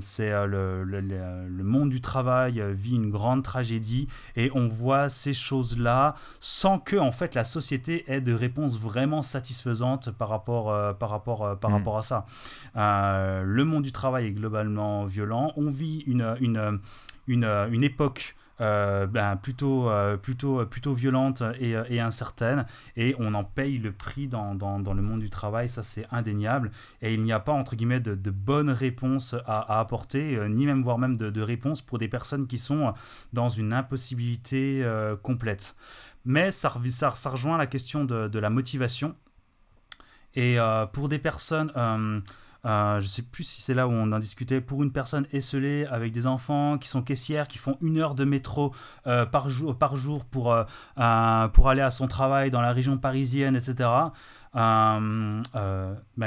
[0.00, 5.32] c'est le, le, le, monde du travail vit une grande tragédie et on voit ces
[5.32, 11.10] choses-là sans que en fait la société ait de réponse vraiment satisfaisante par rapport, par
[11.10, 11.74] rapport, par mm.
[11.74, 12.26] rapport à ça.
[12.74, 15.52] le monde du travail est globalement violent.
[15.56, 16.80] On vit une, une,
[17.26, 22.66] une, une époque euh, ben, plutôt, euh, plutôt, euh, plutôt violente et, incertaine.
[22.96, 26.70] Et on en paye le prix dans, le monde du travail, ça c'est indéniable.
[27.02, 30.98] Et il n'y a pas, entre guillemets, de, bonnes réponses à, apporter, ni même, voire
[30.98, 32.94] même de, réponses pour des personnes qui sont
[33.32, 34.84] dans une impossibilité
[35.22, 35.74] complète.
[36.24, 39.14] Mais ça, ça, ça, rejoint la question de la motivation.
[40.34, 40.58] Et
[40.92, 41.72] pour des personnes
[42.64, 45.26] euh, je ne sais plus si c'est là où on en discutait, pour une personne
[45.32, 48.74] esselée avec des enfants qui sont caissières, qui font une heure de métro
[49.06, 52.96] euh, par, jour, par jour pour, euh, pour aller à son travail dans la région
[52.98, 53.88] parisienne, etc.
[54.54, 55.00] Bah,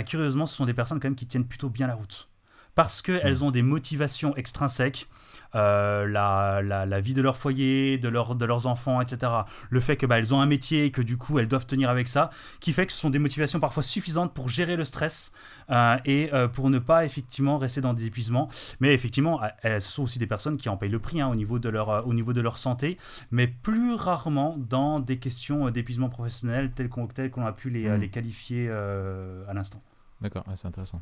[0.05, 2.29] curieusement, ce sont des personnes quand même qui tiennent plutôt bien la route.
[2.75, 3.43] Parce qu'elles mmh.
[3.43, 5.07] ont des motivations extrinsèques
[5.55, 9.31] euh, la, la, vie de leur foyer, de, leur, de leurs enfants, etc.
[9.69, 11.89] Le fait que bah, elles ont un métier et que du coup elles doivent tenir
[11.89, 12.29] avec ça,
[12.59, 15.31] qui fait que ce sont des motivations parfois suffisantes pour gérer le stress
[15.69, 18.49] euh, et euh, pour ne pas effectivement rester dans des épuisements.
[18.79, 21.59] Mais effectivement, ce sont aussi des personnes qui en payent le prix hein, au, niveau
[21.59, 22.97] de leur, au niveau de leur santé,
[23.31, 27.95] mais plus rarement dans des questions d'épuisement professionnel telles qu'on a pu les, hmm.
[27.95, 29.81] les qualifier à l'instant.
[30.21, 31.01] D'accord, c'est intéressant.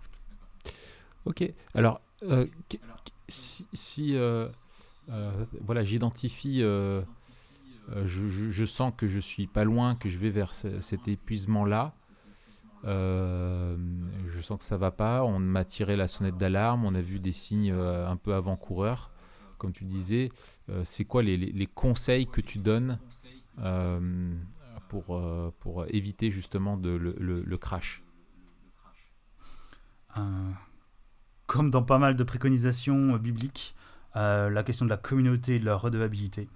[1.26, 1.44] Ok,
[1.74, 2.02] alors
[3.28, 4.48] si, euh,
[5.10, 7.02] euh, voilà, j'identifie, euh,
[8.06, 11.94] je, sens que je suis pas loin, que je vais vers cet épuisement-là.
[12.84, 15.24] je sens que ça va pas.
[15.24, 16.86] On m'a tiré la sonnette d'alarme.
[16.86, 19.12] On a vu des signes un peu avant-coureurs,
[19.58, 20.32] comme tu disais.
[20.84, 23.00] c'est quoi les, conseils que tu donnes
[24.90, 25.22] pour,
[25.60, 28.04] pour éviter justement de, le, le crash?
[31.48, 33.76] Comme dans pas mal de préconisations euh, bibliques,
[34.16, 36.48] euh, la question de la communauté et de la redevabilité.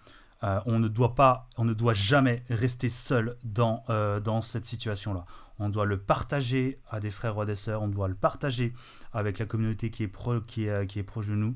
[0.44, 3.84] Euh, on ne doit pas, on ne doit jamais rester seul dans,
[4.24, 5.26] dans cette situation-là.
[5.62, 8.74] On doit le partager à des frères ou à des sœurs, on doit le partager
[9.12, 11.56] avec la communauté qui est, pro, qui est, qui est proche de nous.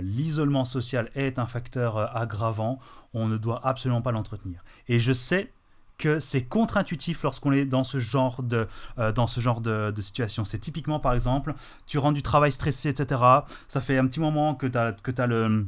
[0.00, 2.78] L'isolement social est un facteur aggravant,
[3.12, 4.62] on ne doit absolument pas l'entretenir.
[4.86, 5.50] Et je sais
[5.98, 8.66] que c'est contre-intuitif lorsqu'on est dans ce genre de,
[8.98, 10.44] euh, dans ce genre de, situation.
[10.44, 11.54] C'est typiquement, par exemple,
[11.86, 13.20] tu rends du travail stressé, etc.
[13.68, 15.66] Ça fait un petit moment que tu que as le...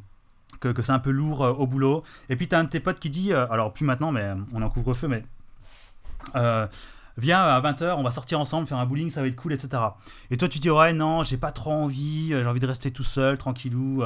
[0.60, 2.04] Que, que c'est un peu lourd euh, au boulot.
[2.28, 4.32] Et puis tu as un de tes potes qui dit, euh, alors plus maintenant, mais
[4.54, 5.24] on en couvre-feu, mais
[7.16, 9.82] viens à 20h, on va sortir ensemble, faire un bowling, ça va être cool, etc.
[10.30, 13.04] Et toi, tu dis, ouais, non, j'ai pas trop envie, j'ai envie de rester tout
[13.04, 14.02] seul, tranquillou,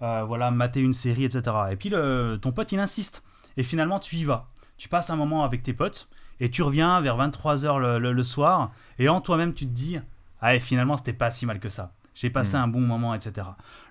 [0.00, 1.56] voilà, mater une série, etc.
[1.70, 3.24] Et puis le, ton pote, il insiste.
[3.56, 6.08] Et finalement, tu y vas tu passes un moment avec tes potes
[6.40, 9.98] et tu reviens vers 23h le, soir et en toi-même tu te dis
[10.40, 12.60] ah finalement c'était pas si mal que ça j'ai passé mm.
[12.60, 13.46] un bon moment etc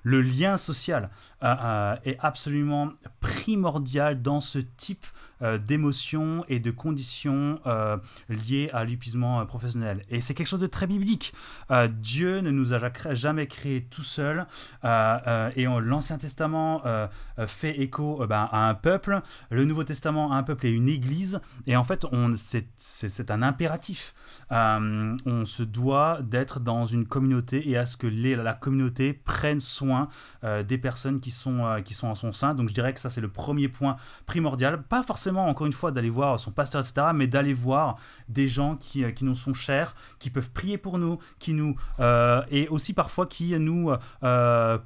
[0.05, 1.09] le lien social
[1.43, 5.05] euh, euh, est absolument primordial dans ce type
[5.41, 7.59] euh, d'émotions et de conditions
[8.29, 10.05] liées à l'épuisement professionnel.
[10.09, 11.33] Et c'est quelque chose de très biblique.
[11.89, 12.79] Dieu ne nous a
[13.13, 14.45] jamais créé tout seul.
[14.83, 16.83] et l'Ancien Testament
[17.47, 21.41] fait écho ben, à un peuple, le Nouveau Testament à un peuple et une église.
[21.65, 24.13] Et en fait, c'est un impératif.
[24.51, 29.94] on se doit d'être dans une communauté et à ce que la communauté prenne soin
[30.43, 32.53] des personnes qui sont, qui sont en son sein.
[32.53, 34.83] Donc je dirais que ça c'est le premier point primordial.
[34.83, 37.97] Pas forcément, encore une fois, d'aller voir son pasteur, etc., mais d'aller voir
[38.29, 41.75] des gens qui, qui nous sont chers, qui peuvent prier pour nous, qui nous...
[42.49, 43.91] et aussi parfois qui nous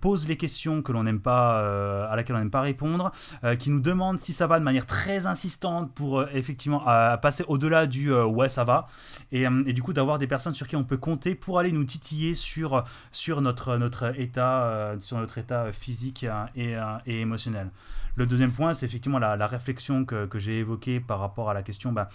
[0.01, 3.11] posent les questions que l'on n'aime pas, à laquelle on n'aime pas répondre,
[3.57, 6.83] qui nous demandent si ça va de manière très insistante pour effectivement
[7.21, 8.87] passer au-delà du ouais ça va.
[9.31, 11.83] Et, et du coup d'avoir des personnes sur qui on peut compter pour aller nous
[11.83, 16.25] titiller sur, sur notre, notre, état, euh, sur notre état physique
[16.55, 17.71] et, et, émotionnel.
[18.15, 21.63] Le deuxième point, c'est effectivement la, réflexion que, que j'ai évoquée par rapport à la
[21.63, 22.09] question bah,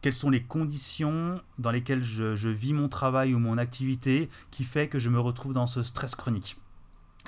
[0.00, 4.64] quelles sont les conditions dans lesquelles je, je, vis mon travail ou mon activité qui
[4.64, 6.56] fait que je me retrouve dans ce stress chronique?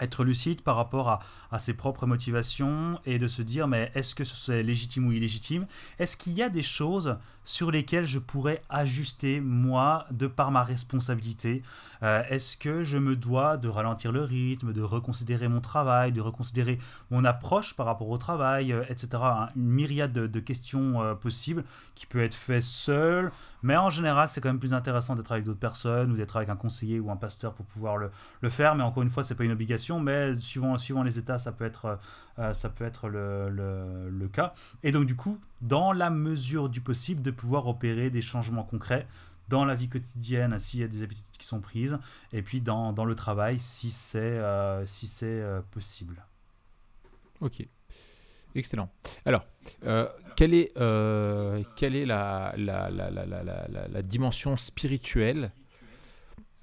[0.00, 4.14] Être lucide par rapport à, à, ses propres motivations et de se dire mais est-ce
[4.14, 5.66] que c'est légitime ou illégitime?
[5.98, 7.18] Est-ce qu'il y a des choses
[7.50, 11.64] sur lesquelles je pourrais ajuster moi de par ma responsabilité
[12.04, 16.20] euh, Est-ce que je me dois de ralentir le rythme, de reconsidérer mon travail, de
[16.20, 16.78] reconsidérer
[17.10, 19.08] mon approche par rapport au travail, euh, etc.
[19.56, 21.64] Une myriade de, questions euh, possibles
[21.96, 23.32] qui peut être fait seul,
[23.64, 26.48] mais en général c'est quand même plus intéressant d'être avec d'autres personnes ou d'être avec
[26.50, 28.76] un conseiller ou un pasteur pour pouvoir le, le faire.
[28.76, 31.64] Mais encore une fois, c'est pas une obligation, mais suivant, suivant les états, ça peut
[31.64, 31.98] être
[32.40, 34.54] euh, ça peut être le, cas.
[34.82, 39.06] Et donc du coup, dans la mesure du possible, de pouvoir opérer des changements concrets
[39.48, 41.98] dans la vie quotidienne s'il y a des habitudes qui sont prises,
[42.32, 44.86] et puis dans, le travail si c'est euh,
[45.22, 46.24] euh, possible.
[47.40, 47.66] Ok.
[48.54, 48.90] Excellent.
[49.26, 49.44] Alors,
[50.36, 52.52] quelle est, la,
[54.02, 55.52] dimension spirituelle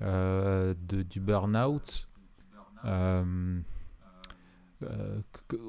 [0.01, 2.07] du burn-out
[4.83, 5.21] euh,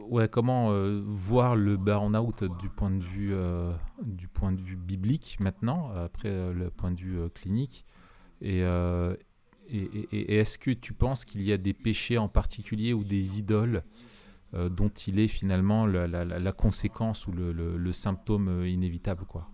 [0.08, 4.76] ouais, comment euh, voir le burn-out du point de vue euh, du point de vue
[4.76, 7.86] biblique maintenant, après le point de vue clinique,
[8.42, 8.60] et,
[9.70, 13.82] et, est-ce que tu penses qu'il y a des péchés en particulier ou des idoles
[14.52, 19.48] dont il est finalement la, la, conséquence ou le, le, symptôme inévitable quoi?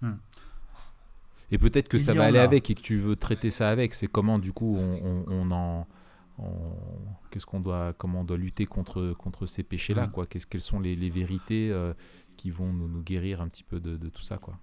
[0.00, 0.14] Hmm.
[1.50, 3.94] Et peut-être que ça va aller avec et que tu veux traiter ça avec.
[3.94, 5.86] C'est comment du coup on, on en
[7.30, 10.10] qu'est-ce qu'on doit, comment on doit lutter contre, contre ces péchés-là, mm.
[10.10, 10.26] quoi.
[10.26, 11.92] Quelles sont les, les vérités euh,
[12.36, 14.54] qui vont nous, nous, guérir un petit peu de, de, tout ça, quoi.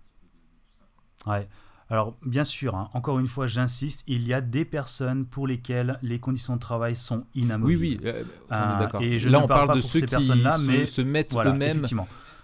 [1.26, 1.48] Ouais.
[1.90, 5.98] Alors, bien sûr, hein, encore une fois, j'insiste, il y a des personnes pour lesquelles
[6.04, 7.82] les conditions de travail sont inamovibles.
[7.82, 9.02] Oui, oui, euh, euh, d'accord.
[9.02, 11.86] Et je Là, on parle, de ceux qui se, mais se mettent eux-mêmes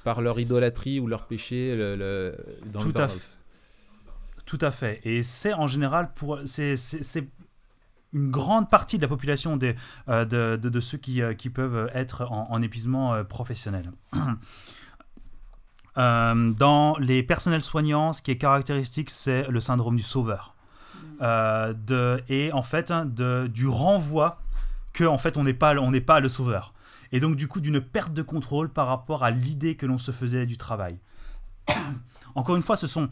[0.04, 2.36] par leur idolâtrie ou leur péché le,
[2.72, 3.22] dans tout le à fait.
[4.46, 5.02] Tout à fait.
[5.04, 6.40] Et c'est en général pour.
[6.46, 6.76] C'est
[8.16, 9.76] une grande partie de la population des,
[10.08, 13.92] euh, de, de, ceux qui, euh, qui, peuvent être en, épuisement euh, professionnel.
[15.96, 20.56] dans les personnels soignants, ce qui est caractéristique, c'est le syndrome du sauveur.
[21.22, 24.42] de, et en fait, hein, de, du renvoi
[24.94, 26.74] que en fait, on n'est pas, on pas le sauveur.
[27.12, 30.12] Et donc, du coup, d'une perte de contrôle par rapport à l'idée que l'on se
[30.12, 30.98] faisait du travail.
[32.36, 33.10] Encore une fois, ce sont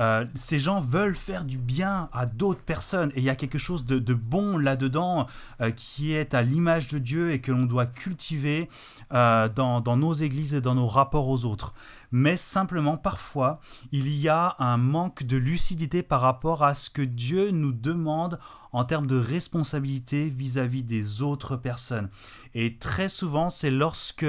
[0.00, 3.58] euh, ces gens veulent faire du bien à d'autres personnes et il y a quelque
[3.58, 5.26] chose de, bon là-dedans
[5.60, 8.68] euh, qui est à l'image de Dieu et que l'on doit cultiver
[9.12, 11.74] euh, dans, dans, nos églises et dans nos rapports aux autres.
[12.16, 13.58] Mais simplement, parfois,
[13.90, 18.38] il y a un manque de lucidité par rapport à ce que Dieu nous demande
[18.70, 22.10] en termes de responsabilité vis-à-vis des autres personnes.
[22.54, 24.24] Et très souvent, c'est lorsque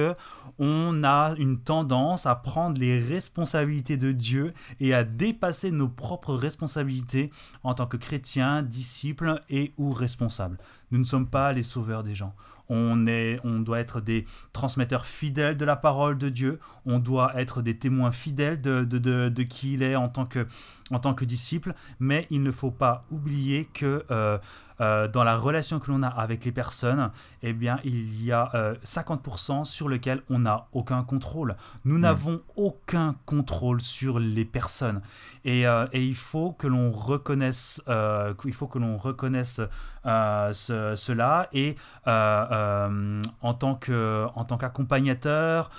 [0.58, 6.34] on a une tendance à prendre les responsabilités de Dieu et à dépasser nos propres
[6.34, 7.30] responsabilités
[7.62, 10.58] en tant que chrétiens, disciples et ou responsables.
[10.90, 12.34] Nous ne sommes pas les sauveurs des gens.
[12.70, 16.60] On, est, on doit être des transmetteurs fidèles de la parole de Dieu.
[16.86, 20.48] On doit être des témoins fidèles de, de, qui il est en tant, que,
[20.92, 21.74] en tant que disciple.
[22.00, 24.38] Mais il ne faut pas oublier que euh,
[24.82, 27.12] euh, dans la relation que l'on a avec les personnes,
[27.42, 31.56] eh bien, il y a 50% euh, sur lequel on n'a aucun contrôle.
[31.86, 32.02] Nous hmm.
[32.02, 35.02] n'avons aucun contrôle sur les personnes.
[35.44, 39.62] Et, euh, et il faut que l'on reconnaisse, il faut que l'on reconnaisse
[40.04, 41.50] cela.
[41.54, 45.70] Et en tant qu'accompagnateur,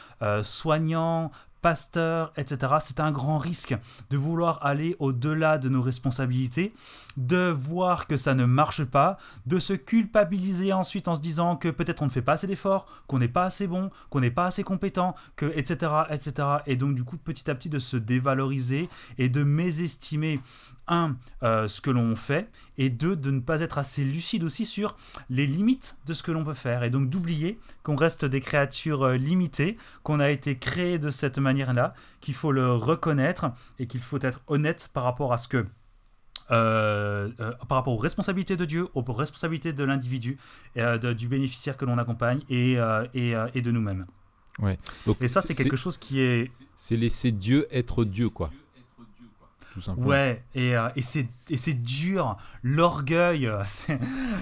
[0.42, 1.30] soignant,
[1.66, 2.74] pasteur, etc.
[2.80, 3.76] C'est un grand risque
[4.10, 6.72] de vouloir aller au-delà de nos responsabilités,
[7.16, 11.68] de voir que ça ne marche pas, de se culpabiliser ensuite en se disant que
[11.68, 14.46] peut-être on ne fait pas assez d'efforts, qu'on n'est pas assez bon, qu'on n'est pas
[14.46, 16.48] assez compétent, que etc., etc.
[16.66, 18.88] Et donc du coup petit à petit de se dévaloriser
[19.18, 20.38] et de mésestimer
[20.88, 24.66] un, euh, ce que l'on fait, et deux, de ne pas être assez lucide aussi
[24.66, 24.96] sur
[25.30, 29.02] les limites de ce que l'on peut faire, et donc d'oublier qu'on reste des créatures
[29.04, 33.46] euh, limitées, qu'on a été créé de cette manière-là, qu'il faut le reconnaître,
[33.78, 35.66] et qu'il faut être honnête par rapport à ce que
[36.52, 40.38] euh, euh, par rapport aux responsabilités de Dieu, aux responsabilités de l'individu,
[40.76, 42.74] de- du bénéficiaire que l'on accompagne et,
[43.14, 44.06] et, et de nous-mêmes.
[44.60, 44.78] Ouais.
[45.06, 48.50] Donc, Et ça, c'est quelque chose qui est C'est laisser Dieu être Dieu, quoi.
[49.76, 50.08] Tout simplement.
[50.08, 52.38] Ouais, et, euh, et c'est et c'est dur.
[52.62, 54.00] L'orgueil, euh, c'est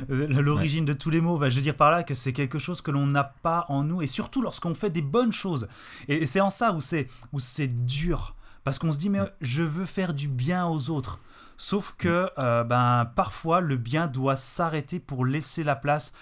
[0.09, 1.37] l'origine de tous les mots.
[1.37, 3.83] Va, je veux dire par là que c'est quelque chose que l'on n'a pas en
[3.83, 5.67] nous, et surtout lorsqu'on fait des bonnes choses.
[6.07, 9.87] Et, et c'est en ça où c'est dur, parce qu'on se dit mais je veux
[9.87, 11.19] faire du bien aux autres.
[11.57, 16.13] Sauf que euh, ben parfois le bien doit s'arrêter pour laisser la place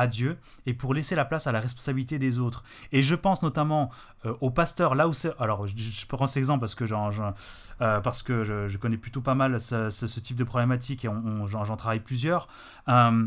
[0.00, 2.64] à Dieu et pour laisser la place à la responsabilité des autres.
[2.92, 3.90] Et je pense notamment
[4.24, 5.32] euh, aux pasteurs, là où c'est...
[5.38, 7.34] Alors, je, je prends cet exemple parce que, j'en- j'en-
[7.80, 11.10] euh, parce que je, je connais plutôt pas mal ce, type de problématique et
[11.46, 12.48] j'en travaille plusieurs.
[12.88, 13.26] Euh,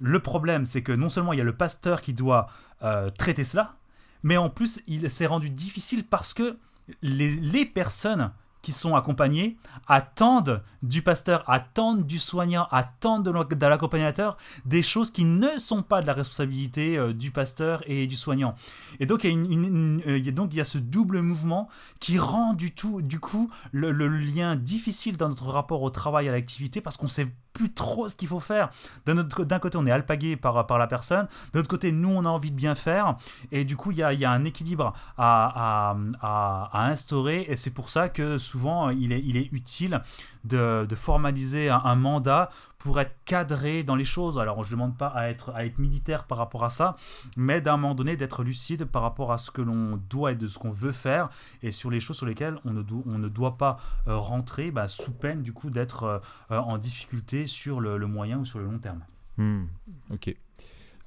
[0.00, 2.48] le problème, c'est que non seulement il y a le pasteur qui doit
[2.82, 3.74] euh, traiter cela,
[4.22, 6.56] mais en plus, il s'est rendu difficile parce que
[7.02, 8.32] les, les personnes
[8.72, 9.56] sont accompagnées
[9.86, 16.02] attendent du pasteur, attendent du soignant, attendent de l'accompagnateur des choses qui ne sont pas
[16.02, 18.54] de la responsabilité euh, du pasteur et du soignant.
[19.00, 21.68] Et donc il y a, une- euh, donc il y a ce double mouvement
[22.00, 26.28] qui rend du tout du coup le, le lien difficile dans notre rapport au travail
[26.28, 27.28] à l'activité parce qu'on sait
[27.58, 28.70] plus trop ce qu'il faut faire.
[29.04, 31.26] D'un autre d'un côté, on est alpagué par, par la personne.
[31.52, 33.16] De l'autre côté, nous, on a envie de bien faire.
[33.50, 37.46] Et du coup, il y a, y a un équilibre à, à, instaurer.
[37.48, 40.00] Et c'est pour ça que souvent, il est, il est utile
[40.44, 42.48] de, de formaliser un, mandat
[42.78, 44.38] pour être cadré dans les choses.
[44.38, 46.94] Alors, je ne demande pas à être, à être militaire par rapport à ça,
[47.36, 50.46] mais d'un moment donné, d'être lucide par rapport à ce que l'on doit et de
[50.46, 51.28] ce qu'on veut faire,
[51.64, 54.70] et sur les choses sur lesquelles on ne, do- on ne doit pas euh, rentrer
[54.70, 58.66] bah, sous peine du coup d'être euh, en difficulté sur le, moyen ou sur le
[58.66, 59.02] long terme.
[59.36, 59.64] Hmm,
[60.10, 60.34] ok.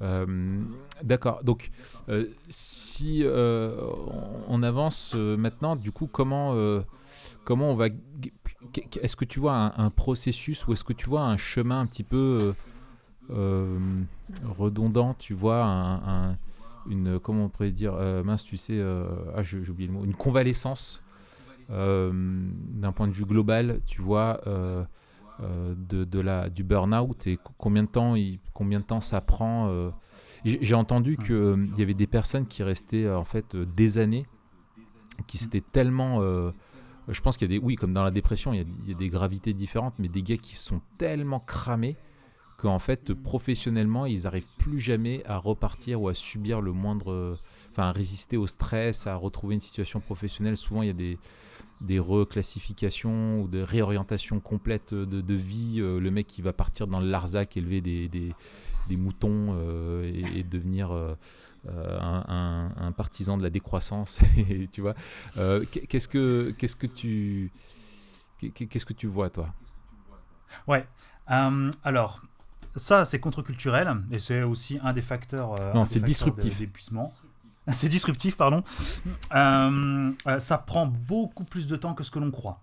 [0.02, 0.26] Euh,
[1.04, 1.44] D'accord.
[1.44, 1.72] Donc,
[2.10, 3.76] euh, si euh,
[4.48, 6.56] on avance maintenant, du coup, comment,
[7.44, 7.88] comment on va.
[9.02, 12.04] Est-ce que tu vois un, processus ou est-ce que tu vois un chemin un petit
[12.04, 12.54] peu
[13.30, 15.16] redondant?
[15.16, 16.38] Tu vois un.
[17.22, 18.82] Comment on pourrait dire Mince, tu sais.
[19.36, 20.04] ah, le mot.
[20.04, 21.04] Une convalescence
[21.70, 24.42] d'un point de vue global, tu vois.
[25.40, 28.16] Euh, euh, de, de la, du burn-out et co- combien de temps,
[28.54, 29.70] combien de temps ça prend.
[29.70, 29.90] euh.
[30.44, 33.98] J'ai entendu qu'il il y avait des personnes qui restaient euh, en fait euh, des
[33.98, 34.26] années,
[35.28, 36.22] qui s'étaient tellement.
[36.22, 36.52] euh,
[37.08, 37.64] je pense qu'il y a des.
[37.66, 40.08] Oui, comme dans la dépression, il y, a, il y a des gravités différentes, mais
[40.08, 41.98] des gars qui sont tellement cramés
[42.58, 47.38] qu'en fait, professionnellement, ils n'arrivent plus jamais à repartir ou à subir le moindre.
[47.72, 50.58] Enfin, à résister au stress, à retrouver une situation professionnelle.
[50.58, 51.18] Souvent, il y a des
[51.82, 55.76] des reclassifications ou des réorientations complètes de, de vie.
[55.80, 58.34] Euh, le mec qui va partir dans le Larzac, élever des, des,
[58.88, 61.16] des moutons euh, et, et devenir euh,
[61.68, 64.22] un, un- un partisan de la décroissance.
[64.38, 64.96] Et tu vois,
[65.72, 67.52] qu'est- qu'est-ce que qu'est-ce que tu
[68.40, 69.54] qu'est- qu'est-ce que tu vois toi?
[70.68, 70.86] Ouais.
[71.84, 72.22] Alors,
[72.76, 75.56] ça, c'est contre-culturel et c'est aussi un des facteurs.
[75.76, 76.60] Non, c'est disruptif.
[76.60, 77.12] d'épuisement.
[77.72, 78.64] C'est disruptif, pardon.
[79.34, 82.62] Euh, euh, ça prend beaucoup plus de temps que ce que l'on croit.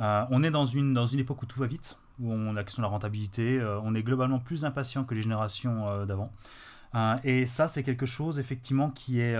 [0.00, 2.52] Euh, on est dans une, dans une époque où tout va vite, où on a
[2.52, 6.30] la question de la rentabilité, on est globalement plus impatient que les générations d'avant.
[7.24, 9.36] Et ça, c'est quelque chose effectivement qui est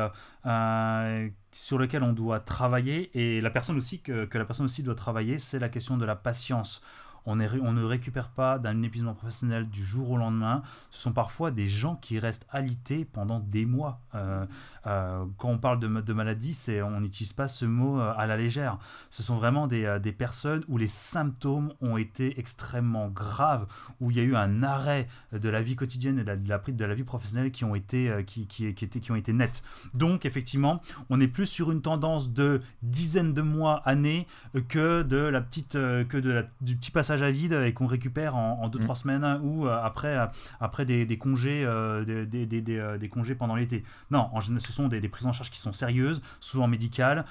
[1.53, 3.11] sur lequel on doit travailler.
[3.15, 6.17] Et la personne aussi que la personne aussi doit travailler, c'est la question de la
[6.17, 6.83] patience.
[7.27, 10.63] On, ne récupère pas d'un épuisement professionnel du jour au lendemain.
[10.91, 14.01] Ce sont parfois des gens qui restent alités pendant des mois.
[14.15, 14.45] Euh,
[14.87, 18.27] euh, quand on parle de, ma- de maladie, on n'utilise pas ce mot euh, à
[18.27, 18.79] la légère.
[19.09, 23.67] Ce sont vraiment des, personnes où les symptômes ont été extrêmement graves,
[24.01, 26.85] où il y a eu un arrêt de la vie quotidienne et de la, de
[26.85, 29.63] la, vie professionnelle qui ont été, qui, qui, qui été nettes.
[29.95, 34.27] Donc, effectivement, on est plus sur une tendance de dizaines de mois, années,
[34.69, 38.63] que de la petite, que de du petit passage à vide et qu'on récupère en,
[38.63, 38.85] en deux Mm.
[38.85, 40.27] trois semaines ou euh, après, euh,
[40.61, 43.85] après des, des congés, euh, des, congés pendant l'été.
[44.11, 47.25] Non, en général, ce sont des, prises en charge qui sont sérieuses, souvent médicales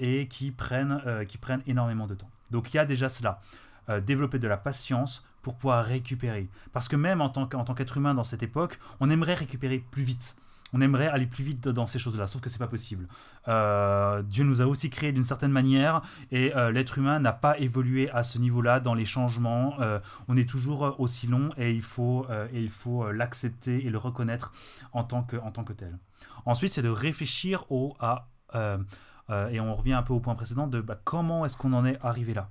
[0.00, 2.30] et qui prennent, qui prennent énormément de temps.
[2.50, 3.40] Donc, il y a déjà cela.
[3.90, 6.46] Euh, développer de la patience pour pouvoir récupérer.
[6.74, 10.36] Parce que même en tant qu'être humain dans cette époque, on aimerait récupérer plus vite.
[10.72, 13.08] On aimerait aller plus vite dans ces choses-là, sauf que c'est pas possible.
[13.48, 17.58] Euh, Dieu nous a aussi créés d'une certaine manière et euh, l'être humain n'a pas
[17.58, 19.80] évolué à ce niveau-là dans les changements.
[19.80, 19.98] Euh,
[20.28, 22.26] on est toujours aussi long et il faut,
[23.12, 24.52] l'accepter et le reconnaître
[24.92, 25.98] en tant que, tel.
[26.44, 30.80] Ensuite, c'est de réfléchir au, à, et on revient un peu au point précédent, de
[30.80, 32.50] bah, comment est-ce qu'on en est arrivé là?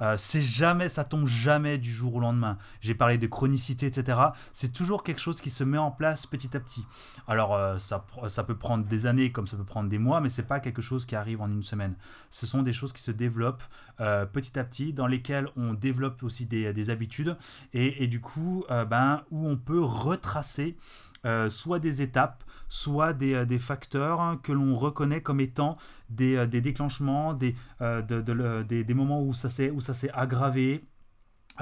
[0.00, 2.58] Euh, c'est jamais, ça tombe jamais du jour au lendemain.
[2.80, 4.18] J'ai parlé de chronicité, etc.
[4.52, 6.84] C'est toujours quelque chose qui se met en place petit à petit.
[7.28, 10.28] Alors, euh, ça, ça peut prendre des années comme ça peut prendre des mois, mais
[10.28, 11.94] c'est pas quelque chose qui arrive en une semaine.
[12.30, 13.62] Ce sont des choses qui se développent
[14.00, 17.36] euh, petit à petit, dans lesquelles on développe aussi des, des habitudes
[17.72, 20.76] et, et, du coup, ben, où on peut retracer
[21.48, 22.44] soit des étapes,
[22.74, 25.76] soit des, euh, facteurs hein, que l'on reconnaît comme étant
[26.10, 30.84] des, euh, déclenchements, des, euh, de, des, des, moments où ça s'est aggravé,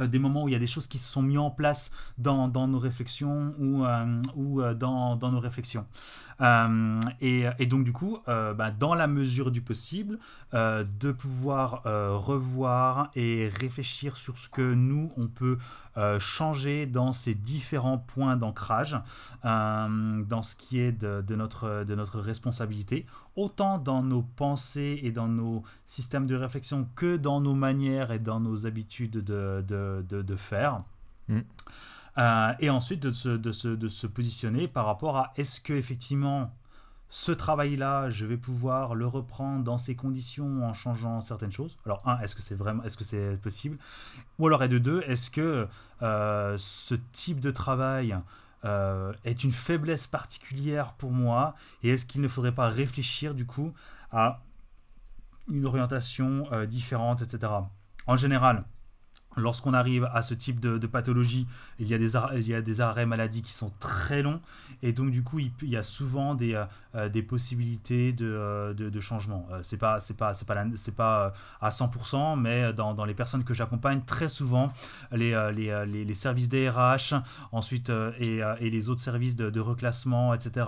[0.00, 2.48] des moments où il y a des choses qui se sont mises en place dans,
[2.48, 3.82] nos réflexions ou,
[4.74, 5.86] dans, nos réflexions.
[6.43, 10.18] Euh, et, donc du coup, euh, bah, dans la mesure du possible,
[10.55, 15.59] euh, de pouvoir revoir et réfléchir sur ce que nous, on peut
[16.18, 18.99] changer dans ces différents points d'ancrage,
[19.45, 25.11] dans ce qui est de, de, notre, de notre responsabilité, autant dans nos pensées et
[25.11, 30.03] dans nos systèmes de réflexion que dans nos manières et dans nos habitudes de, de,
[30.22, 30.82] de faire.
[31.28, 31.40] Mm.
[32.18, 35.72] Euh, et ensuite de se, de, se, de se, positionner par rapport à est-ce que
[35.72, 36.54] effectivement
[37.08, 41.78] ce travail-là, je vais pouvoir le reprendre dans ces conditions en changeant certaines choses?
[41.86, 43.78] Alors un, est-ce que c'est vraiment, est-ce que c'est possible?
[44.38, 45.68] Ou alors et de deux, est-ce que
[46.02, 48.16] euh, ce type de travail
[48.64, 51.54] euh, est une faiblesse particulière pour moi?
[51.82, 53.72] Et est-ce qu'il ne faudrait pas réfléchir du coup
[54.10, 54.40] à
[55.48, 57.52] une orientation différente, etc.
[58.06, 58.64] En général,
[59.36, 61.46] Lorsqu'on arrive à ce type de, pathologie,
[61.78, 64.40] il y, a des arrêts, maladie qui sont très longs
[64.82, 66.64] et donc du coup il, y a souvent des, euh,
[66.94, 69.46] euh, des possibilités de, euh, de, changement.
[69.62, 74.02] c'est pas c'est pas pas c'est pas à 100% mais dans, les personnes que j'accompagne
[74.02, 74.72] très souvent
[75.12, 77.14] les, les, les, services DRH
[77.52, 80.66] ensuite et, et, les autres services de, reclassement etc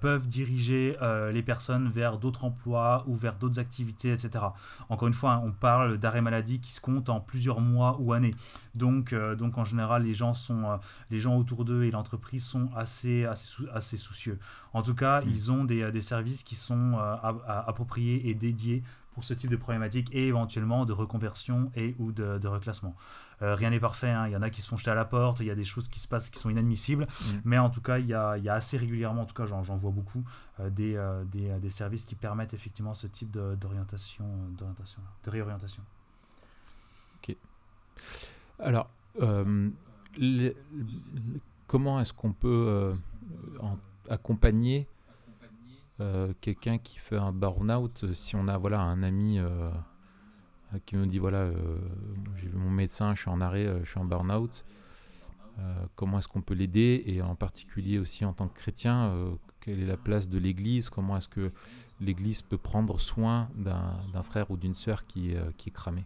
[0.00, 0.96] peuvent diriger
[1.32, 4.44] les personnes vers d'autres emplois ou vers d'autres activités etc.
[4.88, 8.34] Encore une fois on parle d'arrêt maladie qui se compte en plusieurs mois ou années.
[8.74, 10.76] Donc, euh, donc en général, les gens, sont, euh,
[11.10, 14.38] les gens autour d'eux et l'entreprise sont assez, assez, assez soucieux.
[14.72, 15.28] En tout cas, mm.
[15.28, 16.98] ils ont des, euh, des, services qui sont
[17.46, 22.38] appropriés et dédiés pour ce type de problématique et éventuellement de reconversion et ou de,
[22.38, 22.96] de reclassement.
[23.40, 24.26] rien n'est parfait, hein.
[24.26, 25.64] il y en a qui se font jeter à la porte, il y a des
[25.64, 27.26] choses qui se passent qui sont inadmissibles, mm.
[27.44, 29.46] mais en tout cas, il y a, il y a assez régulièrement, en tout cas
[29.46, 30.24] j'en vois beaucoup,
[30.58, 31.00] des,
[31.32, 34.26] des, des, services qui permettent effectivement ce type d'orientation,
[34.58, 35.82] de réorientation.
[38.58, 38.88] Alors,
[39.20, 39.70] euh,
[41.66, 42.94] comment est-ce qu'on peut euh,
[44.08, 44.86] accompagner
[46.00, 49.38] euh, quelqu'un qui fait un burn-out si on a voilà, un ami
[50.86, 51.50] qui nous dit voilà,
[52.36, 54.64] j'ai vu mon médecin, je suis en arrêt, je suis en burn-out
[55.94, 59.86] comment est-ce qu'on peut l'aider et en particulier aussi en tant que chrétien, quelle est
[59.86, 61.52] la place de l'Église Comment est-ce que
[62.00, 66.04] l'Église peut prendre soin d'un frère ou d'une sœur qui, qui est cramé?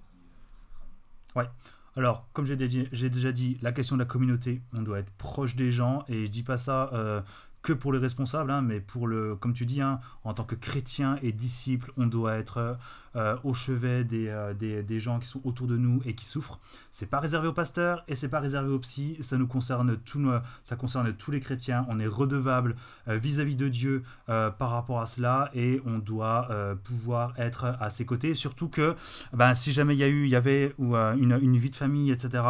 [1.99, 5.72] Alors, comme j'ai déjà dit, la question de la communauté, on doit être proche des
[5.72, 7.20] gens, et je dis pas ça euh,
[7.68, 10.54] que pour les responsables, hein, mais pour le, comme tu dis, hein, en tant que
[10.54, 12.78] chrétien et disciple, on doit être
[13.16, 16.60] euh, au chevet euh, des, des, gens qui sont autour de nous et qui souffrent.
[16.90, 19.18] C'est pas réservé aux pasteurs et c'est pas réservé aux psys.
[19.20, 20.24] Ça nous concerne tout,
[20.62, 21.84] ça concerne tous les chrétiens.
[21.88, 22.74] On est redevable
[23.08, 26.48] euh, vis-à-vis de Dieu par rapport à cela et on doit
[26.84, 28.34] pouvoir être à ses côtés.
[28.34, 28.94] Surtout que,
[29.32, 31.76] ben, si jamais il y a eu, il y avait ou, une, une, vie de
[31.76, 32.42] famille, etc.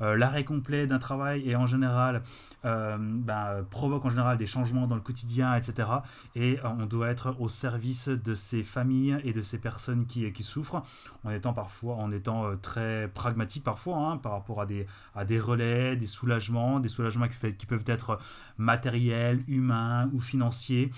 [0.00, 2.22] L'arrêt complet d'un travail et en général
[2.64, 5.88] ben, provoque en général des changements dans le quotidien, etc.
[6.34, 10.82] Et on doit être au service de ces familles et de ces personnes qui, souffrent,
[11.24, 15.96] en étant parfois, en étant euh, très pragmatique parfois, hein, par rapport à des, relais,
[15.96, 18.18] des soulagements, des soulagements qui, peuvent être
[18.56, 20.90] matériels, humains ou financiers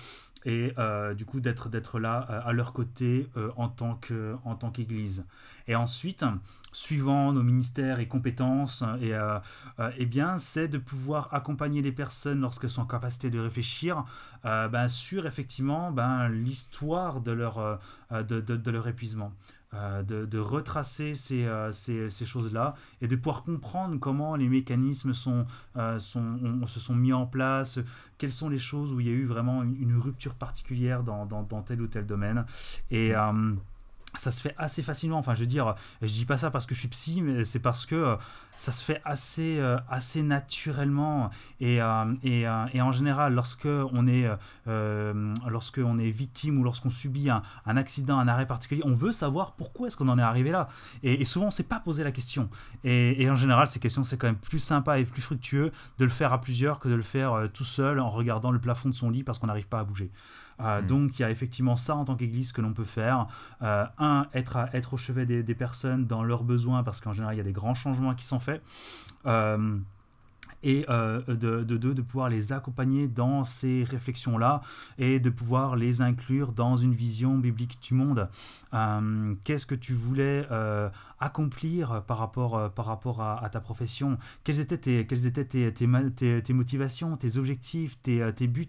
[0.43, 3.99] et euh, du coup d'être là euh, à leur côté en tant
[4.43, 5.23] en tant qu'église
[5.67, 6.25] et ensuite
[6.71, 9.13] suivant nos ministères et compétences et
[9.97, 14.05] eh bien c'est de pouvoir accompagner les personnes lorsqu'elles sont en capacité de réfléchir
[14.43, 17.79] ben, sur effectivement ben, l'histoire de leur
[18.11, 19.33] de, de, de, leur épuisement
[19.73, 25.45] euh, de, retracer euh, ces, ces, choses-là et de pouvoir comprendre comment les mécanismes sont,
[25.77, 27.79] euh, sont, se sont mis en place,
[28.17, 31.43] quelles sont les choses où il y a eu vraiment une, rupture particulière dans, dans,
[31.43, 32.43] dans, tel ou tel domaine.
[32.89, 33.13] Et
[34.15, 35.17] ça se fait assez facilement.
[35.17, 37.59] Enfin, je veux dire, je dis pas ça parce que je suis psy, mais c'est
[37.59, 38.15] parce que euh,
[38.55, 41.29] ça se fait assez, euh, assez naturellement.
[41.59, 42.41] Et, euh, et,
[42.73, 44.29] et, en général, lorsque on est,
[44.67, 47.41] on est victime ou lorsqu'on subit un,
[47.77, 50.67] accident, un arrêt particulier, on veut savoir pourquoi est-ce qu'on en est arrivé là.
[51.03, 52.49] Et, souvent, on sait pas poser la question.
[52.83, 56.11] Et, en général, ces questions, c'est quand même plus sympa et plus fructueux de le
[56.11, 59.09] faire à plusieurs que de le faire tout seul en regardant le plafond de son
[59.09, 60.11] lit parce qu'on n'arrive pas à bouger.
[60.61, 60.87] Euh, Mm.
[60.87, 63.27] Donc il y a effectivement ça en tant qu'Église que l'on peut faire.
[63.61, 67.13] Euh, un, être, à- être au chevet des, des personnes dans leurs besoins, parce qu'en
[67.13, 68.61] général il y a des grands changements qui sont faits.
[70.63, 74.61] Et euh, de, de, de pouvoir les accompagner dans ces réflexions-là
[74.99, 78.29] et de pouvoir les inclure dans une vision biblique du monde.
[78.75, 80.87] Euh, Qu'est-ce que tu voulais euh,
[81.19, 84.19] accomplir par rapport, par rapport à, à ta profession?
[84.43, 88.67] Quelles étaient tes, quelles étaient tes, tes, tes- motivations, tes objectifs, tes, tes buts?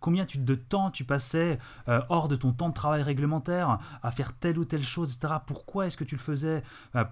[0.00, 1.58] Combien tu- de temps tu passais
[2.08, 5.34] hors de ton temps de travail réglementaire à faire telle ou telle chose, etc.
[5.46, 6.62] Pourquoi est-ce que tu le faisais?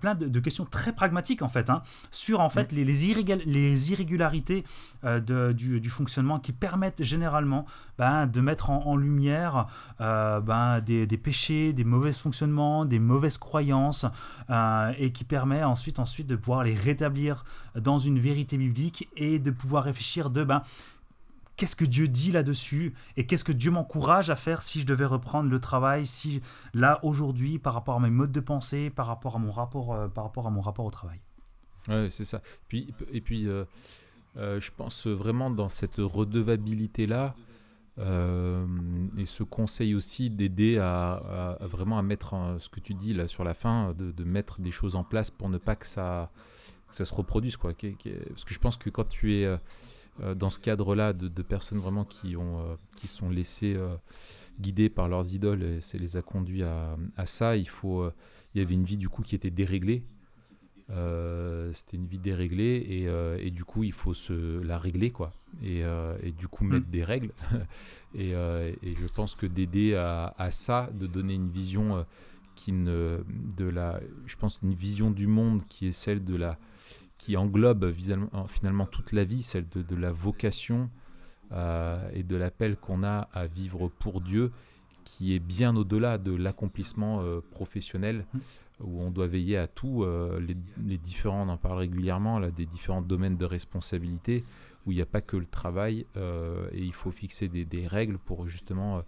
[0.00, 3.92] Plein de, questions très pragmatiques en fait, hein, sur en fait les, les, irrégal- les
[3.92, 7.66] irrégularités euh, de- du, fonctionnement qui permettent généralement
[7.98, 9.66] ben, de mettre en, lumière
[10.00, 14.06] euh, ben, des, péchés, des mauvais fonctionnements, des mauvaises croyances,
[14.50, 17.44] euh, et qui permet ensuite, ensuite de pouvoir les rétablir
[17.76, 20.62] dans une vérité biblique et de pouvoir réfléchir de ben,
[21.56, 25.06] qu'est-ce que Dieu dit là-dessus et qu'est-ce que Dieu m'encourage à faire si je devais
[25.06, 26.40] reprendre le travail, si
[26.72, 30.24] là aujourd'hui par rapport à mes modes de pensée, par rapport à mon rapport, par
[30.24, 31.20] rapport à mon rapport au travail.
[31.88, 32.40] Ouais, c'est ça.
[32.68, 33.46] Puis, et puis,
[34.36, 37.34] euh, je pense vraiment dans cette redevabilité-là,
[37.98, 38.66] euh,
[39.16, 43.44] et ce conseil aussi d'aider à, vraiment à mettre ce que tu dis là sur
[43.44, 46.30] la fin, de, mettre des choses en place pour ne pas que ça,
[46.90, 47.56] ça se reproduise.
[47.56, 47.72] Quoi.
[47.74, 52.04] Parce que je pense que quand tu es euh, dans ce cadre-là de, personnes vraiment
[52.04, 53.76] qui, ont, qui sont laissées
[54.60, 58.08] guider par leurs idoles, et ça les a conduits à, à ça, il faut...
[58.54, 60.04] il y avait une vie du coup qui était déréglée.
[60.90, 65.10] Euh, c'était une vie déréglée et, euh, et du coup il faut se la régler
[65.10, 65.32] quoi.
[65.62, 67.32] Et, euh, et du coup mettre des règles.
[68.16, 72.06] Et, et je pense que d'aider à, à ça de donner une vision
[72.54, 73.24] qui ne
[73.56, 76.56] de la je pense une vision du monde qui est celle de la
[77.18, 77.92] qui englobe
[78.46, 80.90] finalement, toute la vie celle de, de la vocation
[81.50, 84.52] et de l'appel qu'on a à vivre pour Dieu
[85.02, 87.20] qui est bien au-delà de l'accomplissement
[87.50, 88.26] professionnel.
[88.32, 88.38] Mm.
[88.84, 92.50] Où on doit veiller à tout, euh, les, les différents, on en parle régulièrement, là,
[92.50, 94.44] des différents domaines de responsabilité,
[94.86, 97.86] où il n'y a pas que le travail, euh, et il faut fixer des, des
[97.86, 99.02] règles pour justement euh,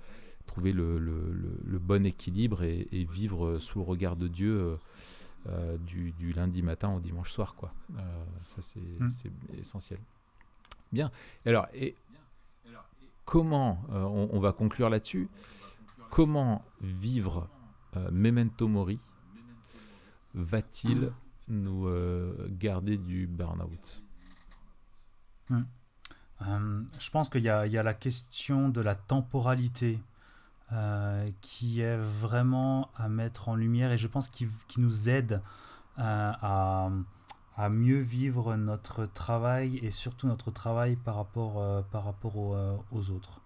[0.47, 4.79] trouver le, le- le- le bon équilibre et, et vivre sous le regard de Dieu
[5.49, 7.55] euh, du, du lundi matin au dimanche soir.
[7.55, 7.73] Quoi.
[7.99, 8.03] Euh,
[8.45, 9.11] ça, c'est Mm.
[9.11, 9.99] c'est essentiel.
[10.93, 11.11] Bien.
[11.45, 11.95] Alors, et
[13.25, 15.29] comment, euh, on, on va conclure là-dessus,
[16.11, 17.49] comment vivre
[18.13, 18.99] Memento Mori?
[20.37, 21.11] Va-t-il
[21.49, 24.03] nous euh, garder du burn-out?
[25.51, 29.99] Euh, je pense qu'il y, a la question de la temporalité
[30.73, 35.41] euh, qui est vraiment à mettre en lumière et je pense qui, qui nous aide
[35.97, 36.91] à,
[37.71, 43.41] mieux vivre notre travail et surtout notre travail par rapport, par rapport aux autres.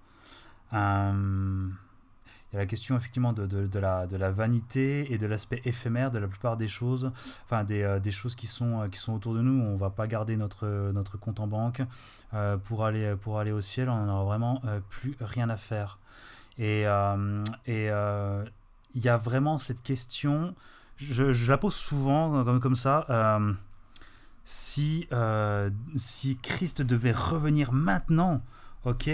[2.52, 5.26] Euh, il y a la question effectivement de, de, la, de la vanité et de
[5.26, 7.10] l'aspect éphémère de la plupart des choses,
[7.44, 9.62] enfin des, euh, des choses qui sont, euh, qui sont autour de nous.
[9.62, 11.82] On va pas garder notre, notre compte en banque
[12.34, 15.56] euh, pour, aller, pour aller au ciel, on n'en aura vraiment euh, plus rien à
[15.56, 15.98] faire.
[16.58, 18.44] Et euh, euh,
[18.94, 20.54] il y a vraiment cette question,
[20.96, 23.06] je, je la pose souvent comme, comme ça.
[23.08, 23.52] euh,
[24.44, 28.42] si, euh, si Christ devait revenir maintenant,
[28.84, 29.08] ok,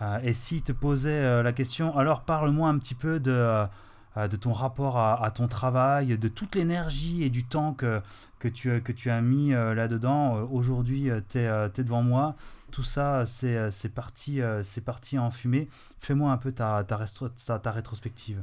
[0.00, 4.28] euh, et s'il te posait euh, la question, alors parle-moi un petit peu de, euh,
[4.28, 8.00] de ton rapport à, ton travail, de toute l'énergie et du temps que,
[8.38, 10.42] que, tu, que tu as mis là-dedans.
[10.50, 12.34] Aujourd'hui, tu es, devant moi.
[12.72, 14.40] Tout ça, c'est parti,
[14.84, 15.68] parti en fumée.
[16.00, 16.98] Fais-moi un peu ta, ta,
[17.46, 18.42] ta- ta rétrospective.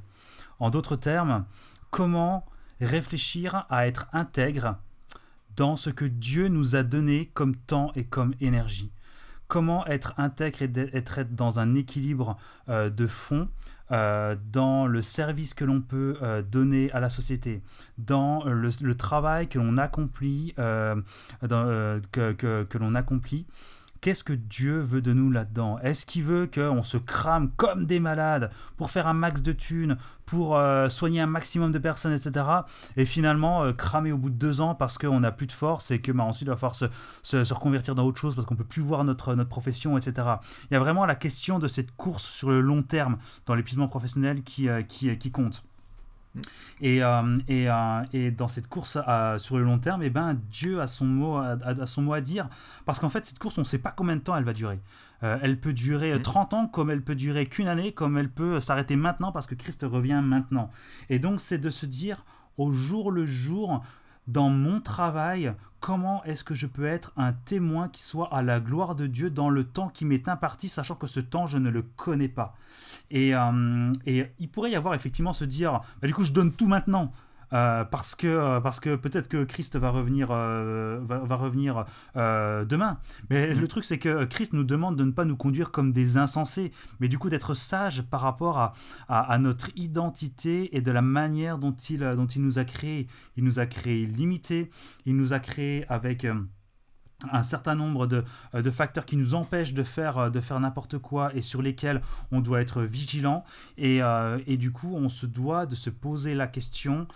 [0.60, 1.44] En d'autres termes,
[1.90, 2.46] comment
[2.80, 4.78] réfléchir à être intègre
[5.58, 8.92] dans ce que Dieu nous a donné comme temps et comme énergie?
[9.48, 12.38] Comment être intègre et être dans un équilibre
[12.70, 13.48] euh, de fond
[13.92, 17.62] euh, dans le service que l'on peut euh, donner à la société,
[18.00, 19.48] dans le, travail
[22.34, 23.46] que- que l'on accomplit.
[24.06, 25.80] Qu'est-ce que Dieu veut de nous là-dedans?
[25.80, 29.98] Est-ce qu'il veut qu'on se crame comme des malades pour faire un max de thunes,
[30.28, 32.46] pour euh, soigner un maximum de personnes, etc.
[32.98, 35.90] Et finalement, euh, cramer au bout de deux ans parce qu'on n'a plus de force
[35.90, 38.64] et que bah, ensuite il va falloir se, reconvertir dans autre chose parce qu'on peut
[38.64, 40.14] plus voir notre, notre profession, etc.
[40.70, 43.88] Il y a vraiment la question de cette course sur le long terme dans l'épuisement
[43.88, 45.64] professionnel qui, euh, qui compte.
[46.82, 50.38] Et, euh, et, euh, et dans cette course à- sur le long terme, eh ben,
[50.52, 52.50] Dieu a son, mot à, a- a son mot à dire.
[52.86, 54.80] Parce qu'en fait, cette course, on ne sait pas combien de temps elle va durer.
[55.24, 56.22] Euh, elle peut durer euh, Mhm.
[56.24, 59.56] 30 ans, comme elle peut durer qu'une année, comme elle peut s'arrêter maintenant parce que
[59.56, 60.70] Christ revient maintenant.
[61.10, 62.26] Et donc, c'est de se dire
[62.58, 63.84] au jour le jour,
[64.28, 68.60] dans mon travail, comment est-ce que je peux être un témoin qui soit à la
[68.60, 71.70] gloire de Dieu dans le temps qui m'est imparti, sachant que ce temps, je ne
[71.70, 72.56] le connais pas.
[73.12, 76.68] Et, euh, il pourrait y avoir effectivement se dire, bah, du coup, je donne tout
[76.68, 77.14] maintenant.
[77.54, 81.86] Euh, parce que, euh, parce que peut-être que Christ va revenir, euh, va, revenir
[82.16, 82.98] demain.
[83.30, 83.60] Mais mm.
[83.60, 86.72] le truc, c'est que Christ nous demande de ne pas nous conduire comme des insensés,
[87.00, 88.74] mais du coup d'être sage par rapport à,
[89.08, 93.08] à, notre identité et de la manière dont il, dont il nous a créés.
[93.38, 94.70] Il nous a créés limités,
[95.06, 96.26] il nous a créés avec
[97.32, 98.24] un certain nombre de,
[98.54, 102.42] de, facteurs qui nous empêchent de faire, de faire n'importe quoi et sur lesquels on
[102.42, 103.44] doit être vigilant.
[103.78, 104.02] Et,
[104.48, 107.08] et, du coup, on se doit de se poser la question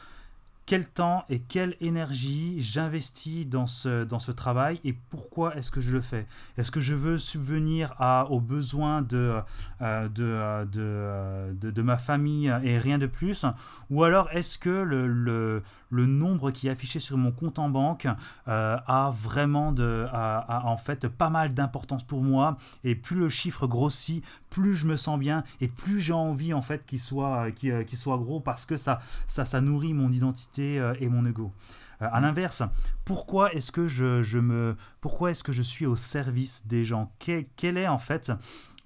[0.70, 5.82] quel temps et quelle énergie j'investis dans ce, dans ce travail et pourquoi est-ce que
[5.82, 6.28] je le fais?
[6.59, 9.39] Est-ce que je veux subvenir à, aux besoins de,
[9.82, 13.47] euh, de, euh, euh, de, de, ma famille et rien de plus?
[13.89, 17.70] Ou alors est-ce que le, le, le, nombre qui est affiché sur mon compte en
[17.70, 18.07] banque
[18.45, 22.57] a vraiment de, a, en fait pas mal d'importance pour moi?
[22.84, 26.61] Et plus le chiffre grossit, plus je me sens bien et plus j'ai envie en
[26.61, 30.93] fait qu'il soit, qu'il, soit gros parce que ça, ça, ça nourrit mon identité euh,
[30.99, 31.51] et mon ego.
[32.01, 32.64] Euh, à l'inverse,
[33.05, 37.12] pourquoi est-ce que je, me, pourquoi est-ce que je suis au service des gens?
[37.20, 38.32] Quel est en fait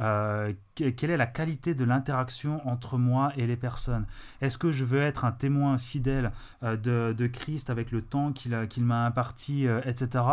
[0.02, 4.06] euh, quelle est la qualité de l'interaction entre moi et les personnes?
[4.42, 6.32] Est-ce que je veux être un témoin fidèle
[6.64, 10.24] euh, de, Christ avec le temps qu'il m'a imparti, euh, etc.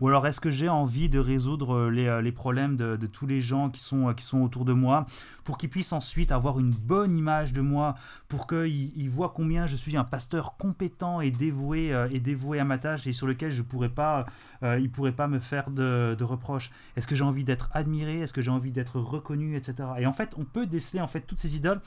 [0.00, 3.80] Ou alors est-ce que j'ai envie de résoudre les, problèmes de, tous les gens qui
[3.80, 5.06] sont, qui sont autour de moi
[5.44, 7.94] pour qu'ils puissent ensuite avoir une bonne image de moi,
[8.28, 12.78] pour qu'ils voient combien je suis un pasteur compétent et dévoué, et dévoué à ma
[12.78, 14.26] tâche et sur lequel je pourrais pas,
[14.62, 16.70] il ne pourrait pas me faire de, de reproches?
[16.96, 18.20] Est-ce que j'ai envie d'être admiré?
[18.20, 19.87] Est-ce que j'ai envie d'être reconnu, etc.
[19.98, 21.80] Et en fait, on peut déceler en fait toutes ces idoles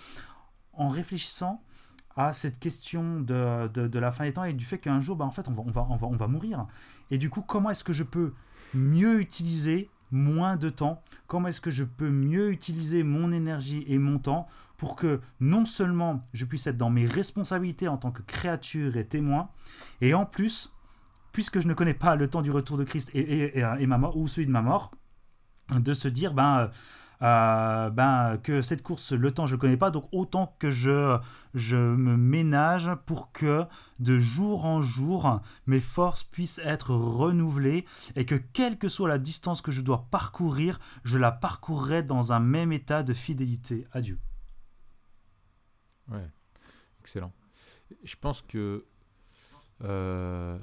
[0.73, 1.61] en réfléchissant
[2.15, 5.25] à cette question de, de, la fin des temps et du fait qu'un jour, bah,
[5.25, 6.67] en fait, on va, on, va, on, va, on va mourir.
[7.09, 8.33] Et du coup, comment est-ce que je peux
[8.73, 11.01] mieux utiliser moins de temps?
[11.27, 14.47] Comment est-ce que je peux mieux utiliser mon énergie et mon temps
[14.77, 19.05] pour que non seulement je puisse être dans mes responsabilités en tant que créature et
[19.05, 19.49] témoin,
[20.01, 20.73] et en plus,
[21.33, 23.99] puisque je ne connais pas le temps du retour de Christ et, et, et ma
[23.99, 24.91] mort, ou celui de ma mort,
[25.69, 26.71] de se dire, ben,
[27.21, 31.17] euh, ben, que cette course, le temps, je ne connais pas, donc autant que je,
[31.53, 33.65] je me ménage pour que
[33.99, 39.19] de jour en jour, mes forces puissent être renouvelées et que quelle que soit la
[39.19, 44.01] distance que je dois parcourir, je la parcourrai dans un même état de fidélité à
[44.01, 44.19] Dieu.
[46.07, 46.27] Ouais,
[46.99, 47.31] excellent.
[48.03, 48.85] Je pense que
[49.83, 50.57] euh,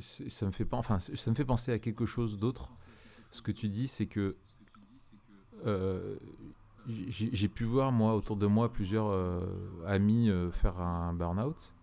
[0.00, 2.70] ça me fait enfin, ça me fait penser à quelque chose d'autre.
[3.30, 4.36] Ce que tu dis, c'est que
[6.86, 9.40] j'ai pu voir, moi, autour de moi, plusieurs euh,
[9.86, 11.74] amis euh, faire un burn-out.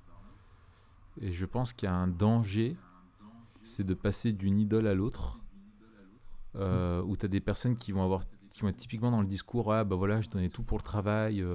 [1.22, 2.76] Et je pense qu'il y a un danger,
[3.64, 5.40] c'est de passer d'une idole à l'autre.
[6.56, 9.72] où tu as des personnes qui vont avoir qui vont être typiquement dans le discours
[9.72, 11.46] ah bah voilà je donnais tout pour le travail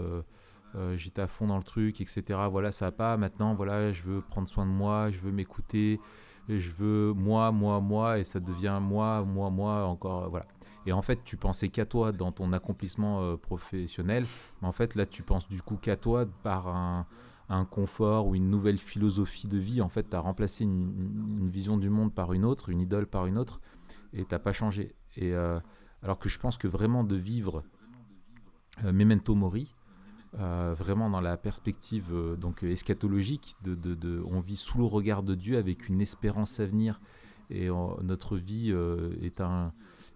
[0.94, 4.20] j'étais à fond dans le truc etc voilà ça va pas maintenant voilà je veux
[4.22, 6.00] prendre soin de moi je veux m'écouter
[6.48, 10.46] je veux moi moi moi et ça devient moi moi moi encore voilà
[10.86, 14.26] et en fait, tu pensais qu'à toi dans ton accomplissement euh, professionnel,
[14.60, 17.06] mais en fait, là, tu penses du coup qu'à toi par un,
[17.70, 19.80] confort ou une nouvelle philosophie de vie.
[19.80, 23.26] En fait, tu as remplacé une, vision du monde par une autre, une idole par
[23.26, 23.60] une autre,
[24.12, 24.94] et tu pas changé.
[25.16, 25.60] Et, euh,
[26.02, 27.62] alors que je pense que vraiment de vivre
[28.84, 29.74] euh, Memento Mori,
[30.36, 33.54] vraiment dans la perspective donc eschatologique,
[34.26, 37.00] on vit sous le regard de Dieu avec une espérance à venir,
[37.50, 37.68] et
[38.02, 38.74] notre vie
[39.22, 39.72] est un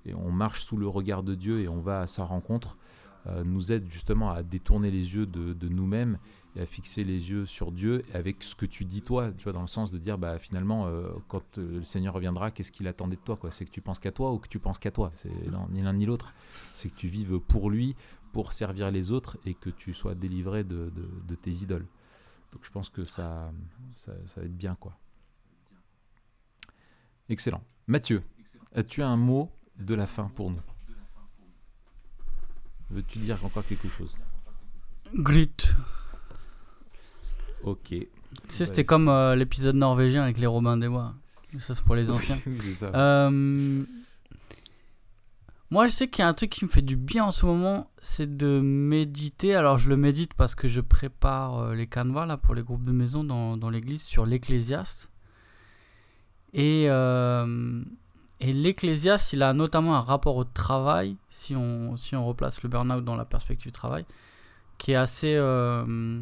[0.06, 2.76] et on marche sous le regard de Dieu et on va à sa rencontre,
[3.26, 6.18] euh, nous aide justement à détourner les yeux de, nous-mêmes
[6.56, 9.52] et à fixer les yeux sur Dieu avec ce que tu dis toi, tu vois,
[9.52, 12.86] dans le sens de dire bah finalement euh, quand euh, le Seigneur reviendra, qu'est-ce qu'il
[12.86, 15.12] attendait de toi C'est que tu penses qu'à toi ou que tu penses qu'à toi?
[15.16, 15.30] C'est
[15.70, 16.32] ni l'un ni l'autre.
[16.72, 17.96] C'est que tu vives pour lui,
[18.32, 20.90] pour servir les autres et que tu sois délivré de,
[21.42, 21.86] tes idoles.
[22.52, 23.52] Donc je pense que ça,
[23.92, 24.96] ça, ça va être bien quoi.
[27.28, 27.62] Excellent.
[27.88, 28.22] Mathieu,
[28.74, 30.60] as-tu un mot de la fin pour nous.
[32.90, 34.16] Veux-tu dire encore quelque chose?
[35.14, 35.54] Grit.
[37.62, 37.88] Ok.
[37.88, 38.06] Tu
[38.48, 41.14] sais, c'était comme euh, l'épisode norvégien avec les Robins des Bois.
[41.58, 42.38] Ça, c'est pour les anciens.
[42.82, 43.84] Euh,
[45.70, 47.44] moi, je sais qu'il y a un truc qui me fait du bien en ce
[47.44, 49.54] moment, c'est de méditer.
[49.54, 52.84] Alors, je le médite parce que je prépare euh, les canevas là, pour les groupes
[52.84, 55.10] de maison dans, dans l'église sur l'Ecclésiaste.
[56.54, 56.86] Et
[58.40, 62.68] et l'Ecclésiaste, il a notamment un rapport au travail, si on, si on replace le
[62.68, 64.04] burn-out dans la perspective du travail,
[64.78, 66.20] qui est assez, euh,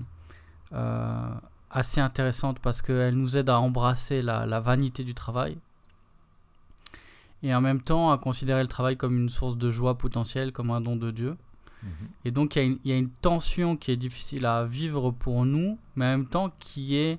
[0.72, 1.34] euh,
[1.70, 5.58] assez intéressante parce qu'elle nous aide à embrasser la, la vanité du travail
[7.42, 10.70] et en même temps à considérer le travail comme une source de joie potentielle, comme
[10.70, 11.36] un don de Dieu.
[11.82, 11.90] Mhm.
[12.24, 15.78] Et donc y, il y a une tension qui est difficile à vivre pour nous,
[15.94, 17.18] mais en même temps qui est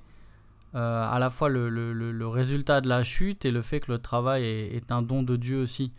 [0.74, 3.92] euh, à la fois le, le- le- résultat de la chute et le fait que
[3.92, 5.92] le travail est, un don de Dieu aussi.